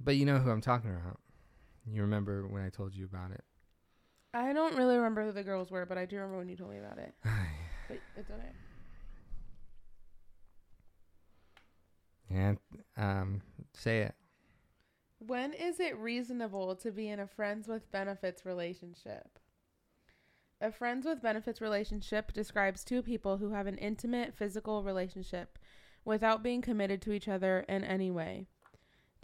but 0.00 0.16
you 0.16 0.24
know 0.24 0.38
who 0.38 0.50
I'm 0.50 0.60
talking 0.60 0.90
about. 0.90 1.18
You 1.86 2.02
remember 2.02 2.46
when 2.46 2.62
I 2.62 2.70
told 2.70 2.94
you 2.94 3.04
about 3.04 3.30
it? 3.30 3.44
I 4.32 4.52
don't 4.52 4.76
really 4.76 4.96
remember 4.96 5.24
who 5.24 5.32
the 5.32 5.42
girls 5.42 5.70
were, 5.70 5.86
but 5.86 5.98
I 5.98 6.06
do 6.06 6.16
remember 6.16 6.38
when 6.38 6.48
you 6.48 6.56
told 6.56 6.70
me 6.70 6.78
about 6.78 6.98
it. 6.98 7.14
But 7.86 7.98
it's 8.16 8.30
okay. 8.30 8.48
and 12.30 12.58
um, 12.96 13.42
say 13.72 14.00
it. 14.00 14.14
When 15.18 15.52
is 15.52 15.80
it 15.80 15.96
reasonable 15.98 16.74
to 16.76 16.90
be 16.90 17.08
in 17.08 17.20
a 17.20 17.26
friends 17.26 17.68
with 17.68 17.90
benefits 17.90 18.44
relationship? 18.44 19.38
A 20.60 20.70
friends 20.70 21.06
with 21.06 21.22
benefits 21.22 21.60
relationship 21.60 22.32
describes 22.32 22.84
two 22.84 23.02
people 23.02 23.38
who 23.38 23.50
have 23.50 23.66
an 23.66 23.78
intimate 23.78 24.34
physical 24.34 24.82
relationship 24.82 25.58
without 26.04 26.42
being 26.42 26.60
committed 26.60 27.00
to 27.02 27.12
each 27.12 27.28
other 27.28 27.64
in 27.68 27.84
any 27.84 28.10
way. 28.10 28.48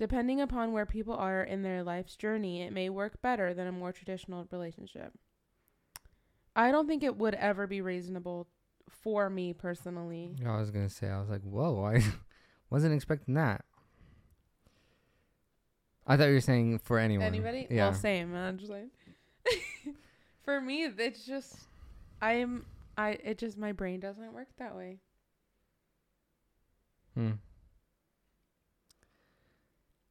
Depending 0.01 0.41
upon 0.41 0.73
where 0.73 0.87
people 0.87 1.13
are 1.13 1.43
in 1.43 1.61
their 1.61 1.85
life's 1.85 2.17
journey, 2.17 2.63
it 2.63 2.73
may 2.73 2.89
work 2.89 3.21
better 3.21 3.53
than 3.53 3.67
a 3.67 3.73
more 3.73 3.93
traditional 3.93 4.49
relationship. 4.51 5.13
I 6.57 6.73
don't 6.73 6.87
think 6.87 7.03
it 7.03 7.19
would 7.19 7.35
ever 7.35 7.67
be 7.67 7.83
reasonable 7.83 8.49
for 8.89 9.29
me 9.29 9.53
personally. 9.53 10.37
I 10.47 10.57
was 10.57 10.71
gonna 10.71 10.89
say 10.89 11.11
I 11.11 11.21
was 11.21 11.29
like, 11.29 11.43
whoa, 11.43 11.85
I 11.85 12.03
wasn't 12.71 12.95
expecting 12.95 13.35
that. 13.35 13.63
I 16.07 16.17
thought 16.17 16.29
you 16.29 16.33
were 16.35 16.41
saying 16.41 16.79
for 16.79 16.99
anyone. 16.99 17.27
Anybody? 17.27 17.67
Yeah. 17.69 17.91
Well, 17.91 17.95
same. 17.95 18.35
I'm 18.35 18.57
just 18.57 18.71
like, 18.71 18.89
for 20.45 20.63
me, 20.63 20.85
it's 20.85 21.27
just, 21.27 21.57
I'm, 22.23 22.65
I, 22.97 23.19
it 23.23 23.37
just, 23.37 23.59
my 23.59 23.73
brain 23.73 24.01
doesn't 24.01 24.33
work 24.33 24.49
that 24.57 24.75
way. 24.75 24.97
Hmm. 27.15 27.33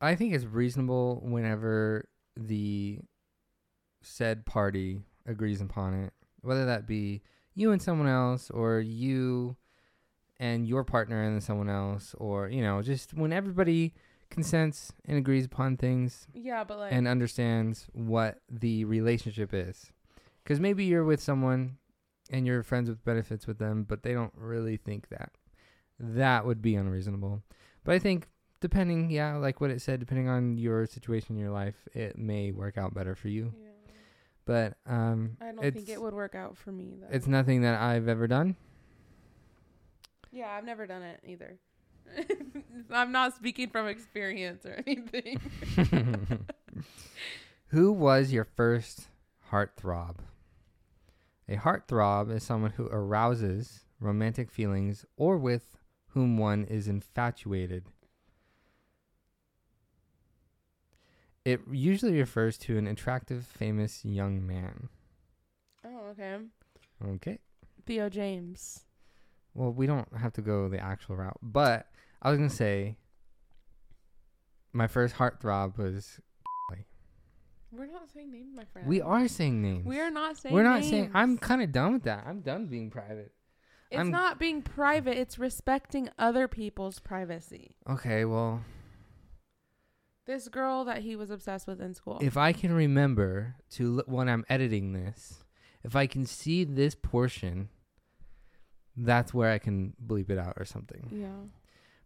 I 0.02 0.16
think 0.16 0.34
it's 0.34 0.46
reasonable 0.46 1.22
whenever 1.24 2.08
the 2.36 3.00
said 4.02 4.46
party 4.46 5.02
agrees 5.26 5.62
upon 5.62 5.94
it, 5.94 6.14
whether 6.42 6.66
that 6.66 6.88
be 6.88 7.22
you 7.54 7.72
and 7.72 7.82
someone 7.82 8.08
else, 8.08 8.50
or 8.50 8.80
you 8.80 9.58
and 10.40 10.66
your 10.66 10.84
partner 10.84 11.22
and 11.22 11.44
someone 11.44 11.70
else, 11.70 12.16
or 12.18 12.48
you 12.48 12.62
know, 12.62 12.82
just 12.82 13.14
when 13.14 13.34
everybody 13.34 13.94
consents 14.30 14.94
and 15.06 15.18
agrees 15.18 15.46
upon 15.46 15.76
things 15.76 16.28
Yeah, 16.34 16.64
but 16.64 16.78
like, 16.78 16.94
and 16.94 17.08
understands 17.08 17.88
what 17.94 18.40
the 18.50 18.86
relationship 18.86 19.54
is. 19.54 19.92
Because 20.44 20.60
maybe 20.60 20.86
you're 20.86 21.04
with 21.04 21.21
someone 21.21 21.78
and 22.32 22.46
you're 22.46 22.63
friends 22.63 22.90
with 22.90 23.04
benefits 23.04 23.48
with 23.48 23.58
them, 23.58 23.84
but 23.84 24.04
they 24.04 24.13
don't 24.13 24.34
really 24.36 24.78
think 24.78 25.10
that. 25.10 25.32
That 26.00 26.46
would 26.46 26.62
be 26.62 26.76
unreasonable. 26.76 27.42
But 27.84 27.96
I 27.96 28.00
think, 28.00 28.28
depending, 28.62 29.10
yeah, 29.10 29.36
like 29.38 29.62
what 29.62 29.72
it 29.72 29.82
said, 29.82 30.00
depending 30.00 30.28
on 30.30 30.58
your 30.58 30.86
situation 30.86 31.36
in 31.36 31.42
your 31.42 31.52
life, 31.52 31.76
it 31.94 32.18
may 32.18 32.52
work 32.52 32.78
out 32.78 32.94
better 32.94 33.16
for 33.16 33.28
you. 33.30 33.54
yeah, 33.58 33.70
But 34.46 34.78
um, 34.86 35.38
I 35.42 35.52
don't 35.52 35.74
think 35.74 35.90
it 35.90 36.02
would 36.02 36.14
work 36.14 36.36
out 36.36 36.58
for 36.58 36.72
me 36.72 36.96
though. 37.00 37.08
It's 37.12 37.28
nothing 37.28 37.62
that 37.62 37.80
I've 37.80 38.08
ever 38.08 38.28
done. 38.28 38.56
yeah, 40.32 40.52
I've 40.52 40.66
never 40.66 40.86
done 40.88 41.02
it 41.04 41.20
either. 41.26 41.58
I'm 42.92 43.12
not 43.12 43.36
speaking 43.36 43.70
from 43.70 43.88
experience 43.88 44.66
or 44.66 44.82
anything. 44.88 45.40
Who 47.68 47.92
was 47.92 48.32
your 48.32 48.46
first 48.46 49.10
heartthrob? 49.52 50.16
A 51.48 51.56
heartthrob 51.58 52.32
is 52.32 52.44
someone 52.44 52.72
who 52.72 52.88
arouses 52.88 53.82
romantic 54.00 54.50
feelings 54.52 55.06
or 55.18 55.38
with 55.38 55.78
whom 56.10 56.38
one 56.38 56.64
is 56.64 56.88
infatuated. 56.88 57.86
It 61.46 61.62
usually 61.71 62.17
refers 62.19 62.58
to 62.60 62.77
an 62.77 62.87
attractive, 62.87 63.46
famous 63.46 64.04
young 64.04 64.46
man. 64.46 64.90
oh, 65.85 66.08
okay. 66.12 66.37
Okay. 67.06 67.40
Theo 67.85 68.10
James. 68.10 68.85
Well, 69.54 69.71
we 69.71 69.87
don't 69.87 70.08
have 70.17 70.33
to 70.33 70.42
go 70.42 70.69
the 70.69 70.79
actual 70.79 71.15
route, 71.15 71.37
but 71.42 71.87
I 72.21 72.29
was 72.29 72.37
gonna 72.37 72.50
say 72.50 72.98
my 74.73 74.87
first 74.87 75.15
heartthrob 75.15 75.77
was. 75.77 76.19
We're 77.71 77.85
not 77.85 78.10
saying 78.12 78.31
names, 78.31 78.56
my 78.56 78.65
friend. 78.65 78.87
We 78.87 79.02
are 79.02 79.27
saying 79.27 79.62
names. 79.62 79.85
We 79.85 80.00
are 80.00 80.10
not 80.10 80.37
saying. 80.37 80.56
We're 80.56 80.63
not 80.63 80.83
saying. 80.83 81.12
I'm 81.13 81.37
kind 81.37 81.62
of 81.62 81.71
done 81.71 81.94
with 81.94 82.04
that. 82.04 82.25
I'm 82.27 82.42
done 82.42 82.65
being 82.65 82.90
private. 82.90 83.31
It's 83.92 83.98
I'm- 83.98 84.12
not 84.12 84.40
being 84.40 84.62
private. 84.62 85.17
It's 85.17 85.40
respecting 85.40 86.10
other 86.17 86.48
people's 86.48 87.00
privacy. 87.00 87.75
Okay, 87.90 88.25
well, 88.25 88.62
This 90.30 90.48
girl 90.48 90.86
that 90.86 91.00
he 91.02 91.15
was 91.15 91.32
obsessed 91.32 91.65
with 91.65 91.82
in 91.82 91.96
school. 91.96 92.19
if 92.21 92.38
I 92.38 92.54
can 92.54 92.71
remember 92.71 93.56
to 93.71 94.04
when 94.06 94.30
I'm 94.30 94.46
editing 94.48 94.94
this, 94.94 95.44
if 95.84 95.96
I 95.96 96.06
can 96.06 96.23
see 96.23 96.63
this 96.63 96.94
portion, 96.94 97.69
that's 98.96 99.34
where 99.34 99.52
I 99.52 99.58
can 99.58 99.96
bleep 100.06 100.30
it 100.30 100.38
out 100.38 100.54
or 100.58 100.65
something. 100.65 101.10
yeah. 101.12 101.50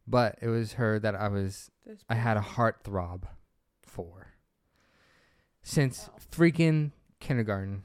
But 0.08 0.38
it 0.42 0.48
was 0.48 0.74
her 0.74 1.00
that 1.00 1.16
I 1.16 1.28
was 1.28 1.70
This 1.86 2.06
I 2.08 2.16
had 2.16 2.38
a 2.38 2.42
heart 2.42 2.78
throb 2.86 3.28
for 3.82 4.28
since 5.62 6.08
Wow. 6.08 6.20
freaking 6.32 6.92
kindergarten. 7.20 7.84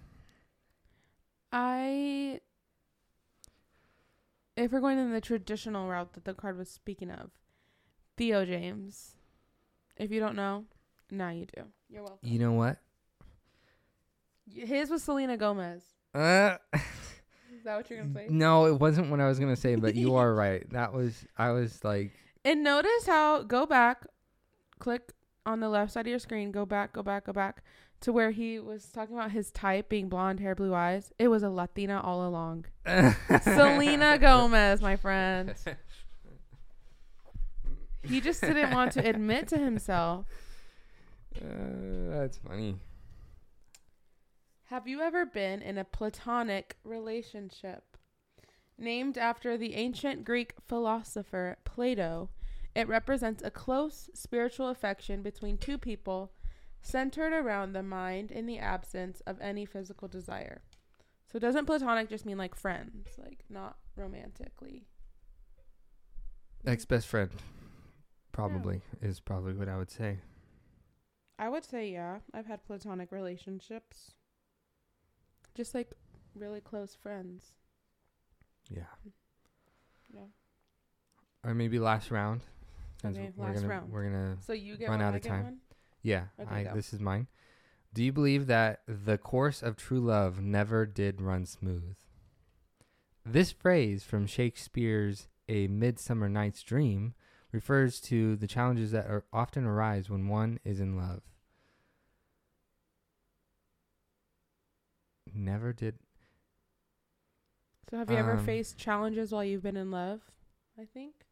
I. 1.50 2.40
If 4.56 4.70
we're 4.70 4.80
going 4.80 4.98
in 4.98 5.10
the 5.10 5.20
traditional 5.20 5.88
route 5.88 6.12
that 6.12 6.24
the 6.24 6.34
card 6.34 6.56
was 6.56 6.70
speaking 6.70 7.10
of, 7.10 7.30
Theo 8.16 8.44
James. 8.44 9.16
If 9.98 10.10
you 10.10 10.20
don't 10.20 10.36
know, 10.36 10.64
now 11.10 11.30
you 11.30 11.46
do. 11.54 11.64
You're 11.88 12.02
welcome. 12.02 12.28
You 12.28 12.38
know 12.38 12.52
what? 12.52 12.78
His 14.52 14.90
was 14.90 15.02
Selena 15.02 15.36
Gomez. 15.36 15.82
Uh, 16.14 16.56
Is 16.74 17.64
that 17.64 17.76
what 17.76 17.90
you're 17.90 18.00
gonna 18.02 18.14
say? 18.14 18.26
no, 18.30 18.66
it 18.66 18.78
wasn't 18.78 19.10
what 19.10 19.20
I 19.20 19.26
was 19.26 19.38
gonna 19.38 19.56
say, 19.56 19.74
but 19.74 19.94
you 19.94 20.14
are 20.16 20.32
right. 20.44 20.68
That 20.70 20.92
was 20.92 21.26
I 21.36 21.50
was 21.50 21.84
like, 21.84 22.12
And 22.44 22.62
notice 22.62 23.06
how 23.06 23.42
go 23.42 23.66
back, 23.66 24.06
click 24.78 25.12
on 25.44 25.60
the 25.60 25.68
left 25.68 25.92
side 25.92 26.02
of 26.02 26.06
your 26.06 26.18
screen, 26.18 26.52
go 26.52 26.64
back, 26.64 26.92
go 26.92 27.02
back, 27.02 27.26
go 27.26 27.32
back 27.32 27.62
to 28.00 28.12
where 28.12 28.30
he 28.30 28.60
was 28.60 28.84
talking 28.86 29.16
about 29.16 29.32
his 29.32 29.50
type 29.50 29.88
being 29.88 30.08
blonde 30.08 30.38
hair, 30.40 30.54
blue 30.54 30.72
eyes. 30.72 31.12
It 31.18 31.28
was 31.28 31.42
a 31.42 31.50
Latina 31.50 32.00
all 32.00 32.26
along. 32.26 32.66
Selena 33.42 34.18
Gomez, 34.18 34.80
my 34.80 34.94
friend. 34.96 35.54
He 38.08 38.20
just 38.20 38.40
didn't 38.40 38.72
want 38.72 38.92
to 38.92 39.06
admit 39.06 39.48
to 39.48 39.58
himself. 39.58 40.26
Uh, 41.36 42.16
that's 42.18 42.38
funny. 42.38 42.74
Have 44.70 44.88
you 44.88 45.02
ever 45.02 45.24
been 45.24 45.62
in 45.62 45.78
a 45.78 45.84
platonic 45.84 46.76
relationship? 46.82 47.96
Named 48.76 49.16
after 49.16 49.56
the 49.56 49.74
ancient 49.74 50.24
Greek 50.24 50.54
philosopher 50.66 51.58
Plato, 51.64 52.30
it 52.74 52.88
represents 52.88 53.42
a 53.42 53.50
close 53.50 54.10
spiritual 54.14 54.68
affection 54.68 55.22
between 55.22 55.58
two 55.58 55.78
people 55.78 56.32
centered 56.80 57.32
around 57.32 57.72
the 57.72 57.82
mind 57.82 58.30
in 58.30 58.46
the 58.46 58.58
absence 58.58 59.20
of 59.26 59.40
any 59.40 59.64
physical 59.64 60.08
desire. 60.08 60.62
So 61.30 61.38
doesn't 61.38 61.66
platonic 61.66 62.08
just 62.08 62.24
mean 62.24 62.38
like 62.38 62.54
friends, 62.54 63.08
like 63.18 63.44
not 63.50 63.76
romantically? 63.96 64.86
Ex 66.66 66.84
best 66.84 67.06
friend, 67.06 67.30
probably 68.38 68.80
is 69.02 69.18
probably 69.18 69.52
what 69.52 69.68
I 69.68 69.76
would 69.76 69.90
say. 69.90 70.18
I 71.40 71.48
would 71.48 71.64
say 71.64 71.90
yeah. 71.90 72.18
I've 72.32 72.46
had 72.46 72.64
platonic 72.64 73.10
relationships. 73.10 74.12
Just 75.56 75.74
like 75.74 75.90
really 76.36 76.60
close 76.60 76.94
friends. 76.94 77.42
Yeah. 78.70 78.82
Yeah. 80.14 80.20
Or 81.44 81.52
maybe 81.52 81.80
last 81.80 82.12
round. 82.12 82.42
Okay, 83.04 83.30
we're 83.36 83.46
last 83.46 83.56
gonna, 83.56 83.68
round. 83.68 83.92
We're 83.92 84.04
gonna 84.04 84.36
So 84.40 84.52
you 84.52 84.76
get 84.76 84.88
Run 84.88 85.02
out 85.02 85.14
I 85.14 85.16
of 85.16 85.22
time. 85.22 85.44
one? 85.44 85.58
Yeah, 86.02 86.24
Okay, 86.40 86.68
I, 86.68 86.74
this 86.74 86.92
is 86.92 87.00
mine. 87.00 87.26
Do 87.92 88.04
you 88.04 88.12
believe 88.12 88.46
that 88.46 88.82
the 88.86 89.18
course 89.18 89.62
of 89.62 89.76
true 89.76 90.00
love 90.00 90.40
never 90.40 90.86
did 90.86 91.20
run 91.20 91.44
smooth? 91.44 91.96
This 93.26 93.50
phrase 93.50 94.04
from 94.04 94.26
Shakespeare's 94.26 95.26
A 95.48 95.66
Midsummer 95.66 96.28
Night's 96.28 96.62
Dream 96.62 97.14
refers 97.52 98.00
to 98.02 98.36
the 98.36 98.46
challenges 98.46 98.90
that 98.92 99.06
are 99.06 99.24
often 99.32 99.64
arise 99.64 100.08
when 100.10 100.28
one 100.28 100.58
is 100.64 100.80
in 100.80 100.96
love. 100.96 101.22
Never 105.34 105.72
did. 105.72 105.98
So 107.90 107.96
have 107.98 108.10
you 108.10 108.16
ever 108.16 108.32
Um, 108.32 108.44
faced 108.44 108.76
challenges 108.78 109.32
while 109.32 109.44
you've 109.44 109.62
been 109.62 109.76
in 109.76 109.90
love? 109.90 110.20
I 110.78 110.84
think. 110.84 111.24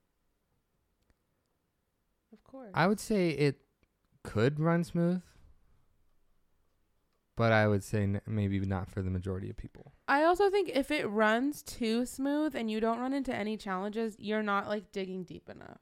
Of 2.33 2.43
course. 2.45 2.71
I 2.75 2.87
would 2.87 3.01
say 3.01 3.31
it 3.31 3.61
could 4.23 4.59
run 4.59 4.85
smooth, 4.85 5.23
but 7.37 7.53
I 7.53 7.69
would 7.69 7.85
say 7.85 8.03
n- 8.05 8.21
maybe 8.27 8.59
not 8.61 8.89
for 8.89 9.03
the 9.03 9.11
majority 9.11 9.51
of 9.51 9.57
people. 9.57 9.93
I 10.09 10.25
also 10.25 10.51
think 10.51 10.71
if 10.71 10.91
it 10.91 11.07
runs 11.07 11.63
too 11.63 12.05
smooth 12.07 12.55
and 12.55 12.71
you 12.71 12.81
don't 12.81 12.99
run 12.99 13.13
into 13.13 13.35
any 13.35 13.57
challenges, 13.57 14.17
you're 14.19 14.43
not 14.43 14.67
like 14.69 14.93
digging 14.93 15.25
deep 15.25 15.49
enough. 15.49 15.81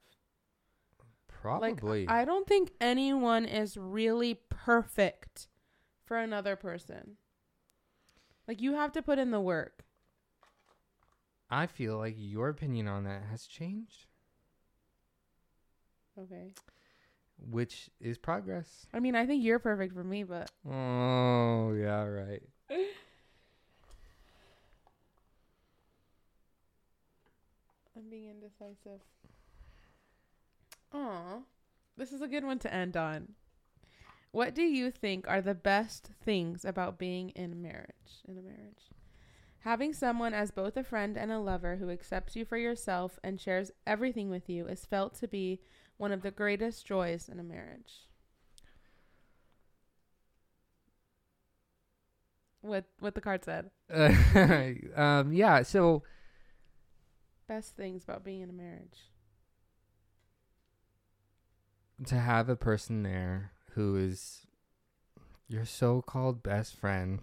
Probably. 1.45 2.07
Like 2.07 2.11
I 2.11 2.25
don't 2.25 2.49
think 2.49 2.73
anyone 2.81 3.45
is 3.45 3.77
really 3.77 4.41
perfect 4.49 5.47
for 6.07 6.17
another 6.17 6.57
person. 6.57 7.19
Like 8.49 8.63
you 8.63 8.73
have 8.73 8.93
to 8.93 9.03
put 9.03 9.19
in 9.19 9.31
the 9.31 9.43
work. 9.43 9.85
I 11.51 11.67
feel 11.67 11.99
like 11.99 12.15
your 12.17 12.49
opinion 12.49 12.89
on 12.89 13.05
that 13.05 13.25
has 13.31 13.45
changed, 13.45 14.07
Okay. 16.19 16.55
which 17.39 17.91
is 18.01 18.17
progress. 18.17 18.87
I 18.95 19.01
mean, 19.01 19.15
I 19.15 19.27
think 19.27 19.45
you're 19.45 19.59
perfect 19.59 19.93
for 19.93 20.03
me, 20.03 20.25
but 20.25 20.51
Oh, 20.67 21.75
yeah, 21.75 22.05
right. 22.05 22.43
I'm 22.71 22.87
being 28.09 28.31
indecisive. 28.31 29.03
Aw. 30.95 31.41
This 31.97 32.13
is 32.13 32.23
a 32.23 32.29
good 32.29 32.45
one 32.45 32.59
to 32.61 32.73
end 32.73 32.97
on. 32.97 33.35
What 34.31 34.55
do 34.55 34.63
you 34.63 34.91
think 34.91 35.29
are 35.29 35.41
the 35.41 35.55
best 35.55 36.11
things 36.25 36.65
about 36.65 36.99
being 36.99 37.31
in 37.31 37.63
marriage? 37.63 38.23
In 38.27 38.39
a 38.39 38.43
marriage. 38.43 38.91
Having 39.61 39.95
someone 39.95 40.35
as 40.35 40.51
both 40.51 40.77
a 40.77 40.85
friend 40.85 41.17
and 41.17 41.31
a 41.31 41.39
lover 41.39 41.77
who 41.77 41.91
accepts 41.91 42.37
you 42.37 42.45
for 42.45 42.57
yourself 42.57 43.19
and 43.23 43.41
shares 43.41 43.71
everything 43.87 44.31
with 44.31 44.49
you 44.49 44.67
is 44.67 44.85
felt 44.85 45.15
to 45.21 45.29
be 45.29 45.61
one 45.97 46.13
of 46.13 46.23
the 46.23 46.31
greatest 46.31 46.87
joys 46.87 47.29
in 47.29 47.39
a 47.39 47.45
marriage. 47.45 48.09
What 52.61 52.85
what 52.99 53.15
the 53.15 53.21
card 53.21 53.45
said. 53.45 53.71
um, 54.97 55.33
yeah, 55.33 55.63
so 55.63 56.03
Best 57.47 57.77
things 57.77 58.05
about 58.05 58.25
being 58.25 58.41
in 58.41 58.49
a 58.49 58.55
marriage. 58.55 59.11
To 62.07 62.17
have 62.17 62.49
a 62.49 62.57
person 62.57 63.03
there 63.03 63.53
who 63.73 63.97
is 63.97 64.47
your 65.49 65.65
so-called 65.65 66.43
best 66.43 66.75
friend 66.75 67.21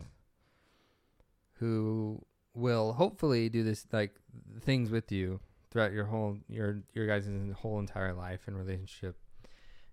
who 1.54 2.22
will 2.54 2.94
hopefully 2.94 3.50
do 3.50 3.64
this 3.64 3.86
like 3.92 4.16
things 4.62 4.90
with 4.90 5.12
you 5.12 5.40
throughout 5.70 5.92
your 5.92 6.06
whole 6.06 6.38
your 6.50 6.84
your 6.94 7.08
guys' 7.08 7.30
whole 7.58 7.80
entire 7.80 8.14
life 8.14 8.42
and 8.48 8.58
relationship. 8.58 9.18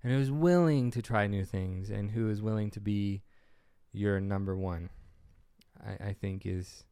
And 0.03 0.13
who's 0.13 0.31
willing 0.31 0.91
to 0.93 1.03
try 1.03 1.27
new 1.27 1.45
things 1.45 1.91
and 1.91 2.11
who 2.11 2.31
is 2.31 2.41
willing 2.41 2.71
to 2.73 2.81
be 2.81 3.23
your 3.93 4.21
number 4.21 4.55
one 4.55 4.91
i, 5.85 6.09
I 6.09 6.13
think 6.13 6.45
is 6.45 6.85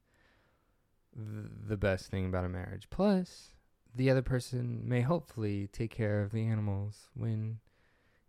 th- 1.14 1.50
the 1.68 1.76
best 1.76 2.10
thing 2.10 2.26
about 2.26 2.44
a 2.44 2.48
marriage. 2.48 2.88
Plus 2.90 3.50
the 3.94 4.10
other 4.10 4.22
person 4.22 4.82
may 4.84 5.00
hopefully 5.00 5.68
take 5.72 5.90
care 5.90 6.22
of 6.22 6.32
the 6.32 6.44
animals 6.44 7.08
when 7.14 7.58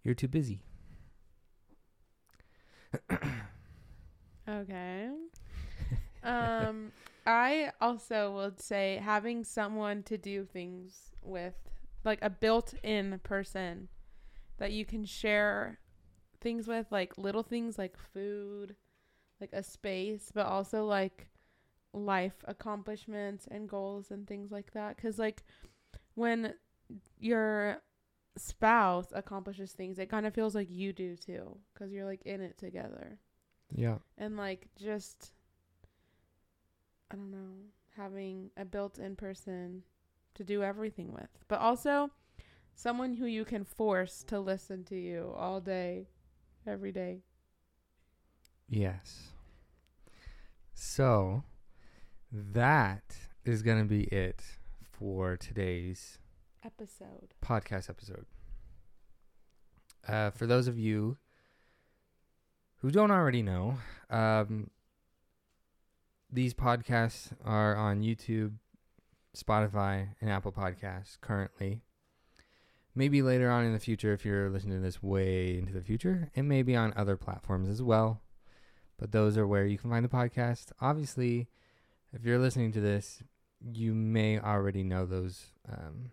you're 0.08 0.16
too 0.16 0.28
busy 0.30 0.62
Okay. 4.50 5.10
um, 6.24 6.92
I 7.26 7.72
also 7.82 8.32
would 8.36 8.62
say 8.62 9.02
having 9.04 9.44
someone 9.44 10.04
to 10.04 10.18
do 10.18 10.46
things 10.46 11.12
with, 11.22 11.56
like 12.06 12.20
a 12.22 12.30
built-in 12.30 13.20
person 13.24 13.90
that 14.58 14.72
you 14.72 14.86
can 14.86 15.04
share 15.04 15.80
things 16.40 16.68
with, 16.68 16.88
like 16.92 17.18
little 17.18 17.44
things 17.44 17.78
like 17.78 17.98
food, 18.14 18.76
like 19.42 19.50
a 19.52 19.64
space, 19.64 20.32
but 20.34 20.46
also 20.46 20.86
like 20.86 21.28
life 21.94 22.44
accomplishments 22.46 23.48
and 23.52 23.68
goals 23.68 24.12
and 24.12 24.28
things 24.28 24.52
like 24.52 24.72
that. 24.72 24.98
Cause 25.02 25.20
like 25.20 25.44
when 26.16 26.54
your 27.20 27.82
spouse 28.40 29.08
accomplishes 29.14 29.72
things, 29.72 30.00
it 30.00 30.10
kind 30.10 30.26
of 30.26 30.34
feels 30.34 30.56
like 30.56 30.68
you 30.70 30.94
do 30.94 31.16
too, 31.16 31.58
cause 31.78 31.92
you're 31.92 32.06
like 32.06 32.22
in 32.24 32.42
it 32.42 32.58
together 32.58 33.20
yeah 33.76 33.98
and 34.18 34.38
like 34.38 34.68
just 34.80 35.34
I 37.12 37.16
don't 37.16 37.32
know, 37.32 37.56
having 37.96 38.52
a 38.58 38.66
built-in 38.66 39.16
person 39.16 39.84
to 40.36 40.44
do 40.44 40.62
everything 40.62 41.14
with, 41.14 41.30
but 41.48 41.60
also 41.60 42.12
someone 42.76 43.14
who 43.14 43.26
you 43.26 43.46
can 43.46 43.64
force 43.64 44.24
to 44.28 44.40
listen 44.40 44.84
to 44.86 44.96
you 44.96 45.34
all 45.38 45.62
day, 45.62 46.08
every 46.66 46.92
day. 46.92 47.22
Yes. 48.68 49.30
So 50.74 51.44
that 52.32 53.16
is 53.46 53.62
going 53.62 53.80
to 53.80 53.86
be 53.86 54.04
it 54.04 54.44
for 54.84 55.38
today's 55.38 56.20
Episode. 56.66 57.34
podcast 57.44 57.90
episode. 57.90 58.26
Uh, 60.08 60.32
for 60.32 60.48
those 60.48 60.68
of 60.68 60.78
you 60.78 61.18
who 62.78 62.92
don't 62.92 63.12
already 63.12 63.42
know, 63.42 63.78
um, 64.10 64.70
these 66.32 66.54
podcasts 66.54 67.32
are 67.44 67.76
on 67.76 68.02
YouTube, 68.02 68.54
Spotify, 69.36 70.10
and 70.20 70.30
Apple 70.30 70.52
Podcasts 70.52 71.20
currently. 71.22 71.82
Maybe 72.96 73.22
later 73.22 73.52
on 73.52 73.64
in 73.64 73.74
the 73.74 73.80
future, 73.80 74.14
if 74.14 74.26
you're 74.26 74.50
listening 74.50 74.78
to 74.78 74.84
this 74.84 75.04
way 75.04 75.58
into 75.58 75.74
the 75.74 75.84
future, 75.84 76.32
it 76.34 76.44
may 76.44 76.64
be 76.64 76.76
on 76.76 76.94
other 76.96 77.16
platforms 77.16 77.70
as 77.70 77.82
well. 77.82 78.22
But 78.98 79.12
those 79.12 79.38
are 79.38 79.46
where 79.46 79.66
you 79.68 79.78
can 79.78 79.92
find 79.92 80.04
the 80.04 80.10
podcast. 80.10 80.72
Obviously, 80.82 81.48
if 82.12 82.26
you're 82.26 82.40
listening 82.40 82.72
to 82.72 82.82
this, 82.82 83.22
you 83.62 83.94
may 83.94 84.40
already 84.40 84.84
know 84.84 85.06
those 85.06 85.52
um, 85.72 86.10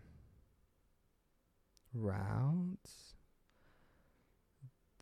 routes, 1.95 3.15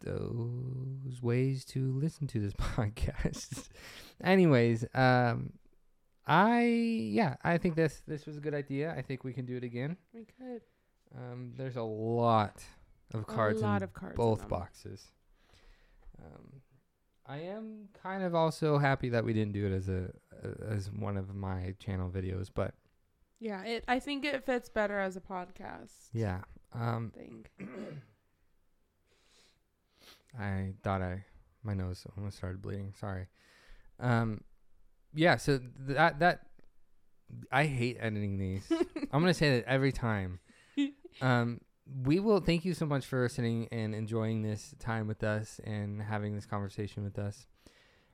those 0.04 1.22
ways 1.22 1.64
to 1.66 1.94
listen 1.94 2.28
to 2.28 2.40
this 2.40 2.54
podcast. 2.60 3.70
Anyways, 4.24 4.86
um, 4.94 5.54
I 6.28 6.64
yeah, 6.64 7.36
I 7.44 7.58
think 7.58 7.76
this 7.76 8.02
this 8.08 8.26
was 8.26 8.38
a 8.38 8.42
good 8.42 8.54
idea. 8.54 8.94
I 8.98 9.02
think 9.02 9.24
we 9.24 9.34
can 9.34 9.46
do 9.46 9.58
it 9.58 9.64
again. 9.64 9.98
We 10.14 10.26
could. 10.26 10.62
Um, 11.16 11.52
there's 11.58 11.76
a 11.76 11.84
lot 11.84 12.64
of 13.14 13.28
cards 13.28 13.62
a 13.62 13.66
lot 13.66 13.78
in 13.78 13.84
of 13.84 13.94
cards. 13.94 14.16
both 14.16 14.48
boxes. 14.48 15.12
Um, 16.20 16.62
I 17.26 17.38
am 17.40 17.90
kind 18.02 18.24
of 18.24 18.34
also 18.36 18.78
happy 18.78 19.10
that 19.10 19.24
we 19.24 19.34
didn't 19.34 19.54
do 19.54 19.66
it 19.68 19.74
as 19.76 19.90
a 19.90 20.10
as 20.68 20.92
one 20.92 21.18
of 21.18 21.34
my 21.36 21.76
channel 21.80 22.10
videos, 22.10 22.50
but 22.54 22.74
Yeah, 23.40 23.64
it. 23.64 23.84
I 23.88 24.00
think 24.00 24.26
it 24.26 24.44
fits 24.46 24.70
better 24.70 25.00
as 25.00 25.16
a 25.16 25.22
podcast. 25.22 26.10
yeah. 26.14 26.42
Um, 26.74 27.12
Thing. 27.16 27.46
I 30.40 30.74
thought 30.84 31.02
I 31.02 31.26
my 31.64 31.74
nose 31.74 32.06
almost 32.18 32.38
started 32.38 32.62
bleeding. 32.62 32.94
Sorry. 33.00 33.28
Um, 34.00 34.42
yeah. 35.14 35.38
So 35.38 35.60
that 35.88 36.20
that 36.20 36.42
I 37.52 37.66
hate 37.66 37.98
editing 38.00 38.38
these. 38.38 38.66
I'm 39.12 39.22
gonna 39.22 39.34
say 39.34 39.58
that 39.58 39.66
every 39.68 39.92
time. 39.92 40.40
Um, 41.22 41.62
we 42.04 42.20
will 42.20 42.40
thank 42.40 42.66
you 42.66 42.74
so 42.74 42.88
much 42.88 43.06
for 43.06 43.22
listening 43.22 43.68
and 43.72 43.94
enjoying 43.94 44.42
this 44.42 44.74
time 44.80 45.06
with 45.08 45.24
us 45.24 45.60
and 45.64 46.02
having 46.02 46.34
this 46.34 46.48
conversation 46.48 47.04
with 47.04 47.20
us. 47.20 47.46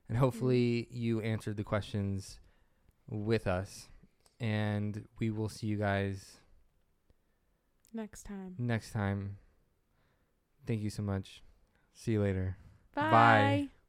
And 0.09 0.17
hopefully 0.17 0.89
you 0.91 1.21
answered 1.21 1.55
the 1.55 1.63
questions 1.63 2.39
with 3.07 3.47
us. 3.47 3.87
And 4.41 5.05
we 5.19 5.29
will 5.29 5.47
see 5.47 5.67
you 5.67 5.77
guys 5.77 6.38
Next 7.93 8.23
time. 8.23 8.55
next 8.57 8.91
time. 8.91 9.37
Thank 10.65 10.81
you 10.81 10.89
so 10.89 11.01
much. 11.01 11.43
See 11.93 12.13
you 12.13 12.21
later. 12.21 12.57
Bye. 12.93 13.09
Bye. 13.09 13.69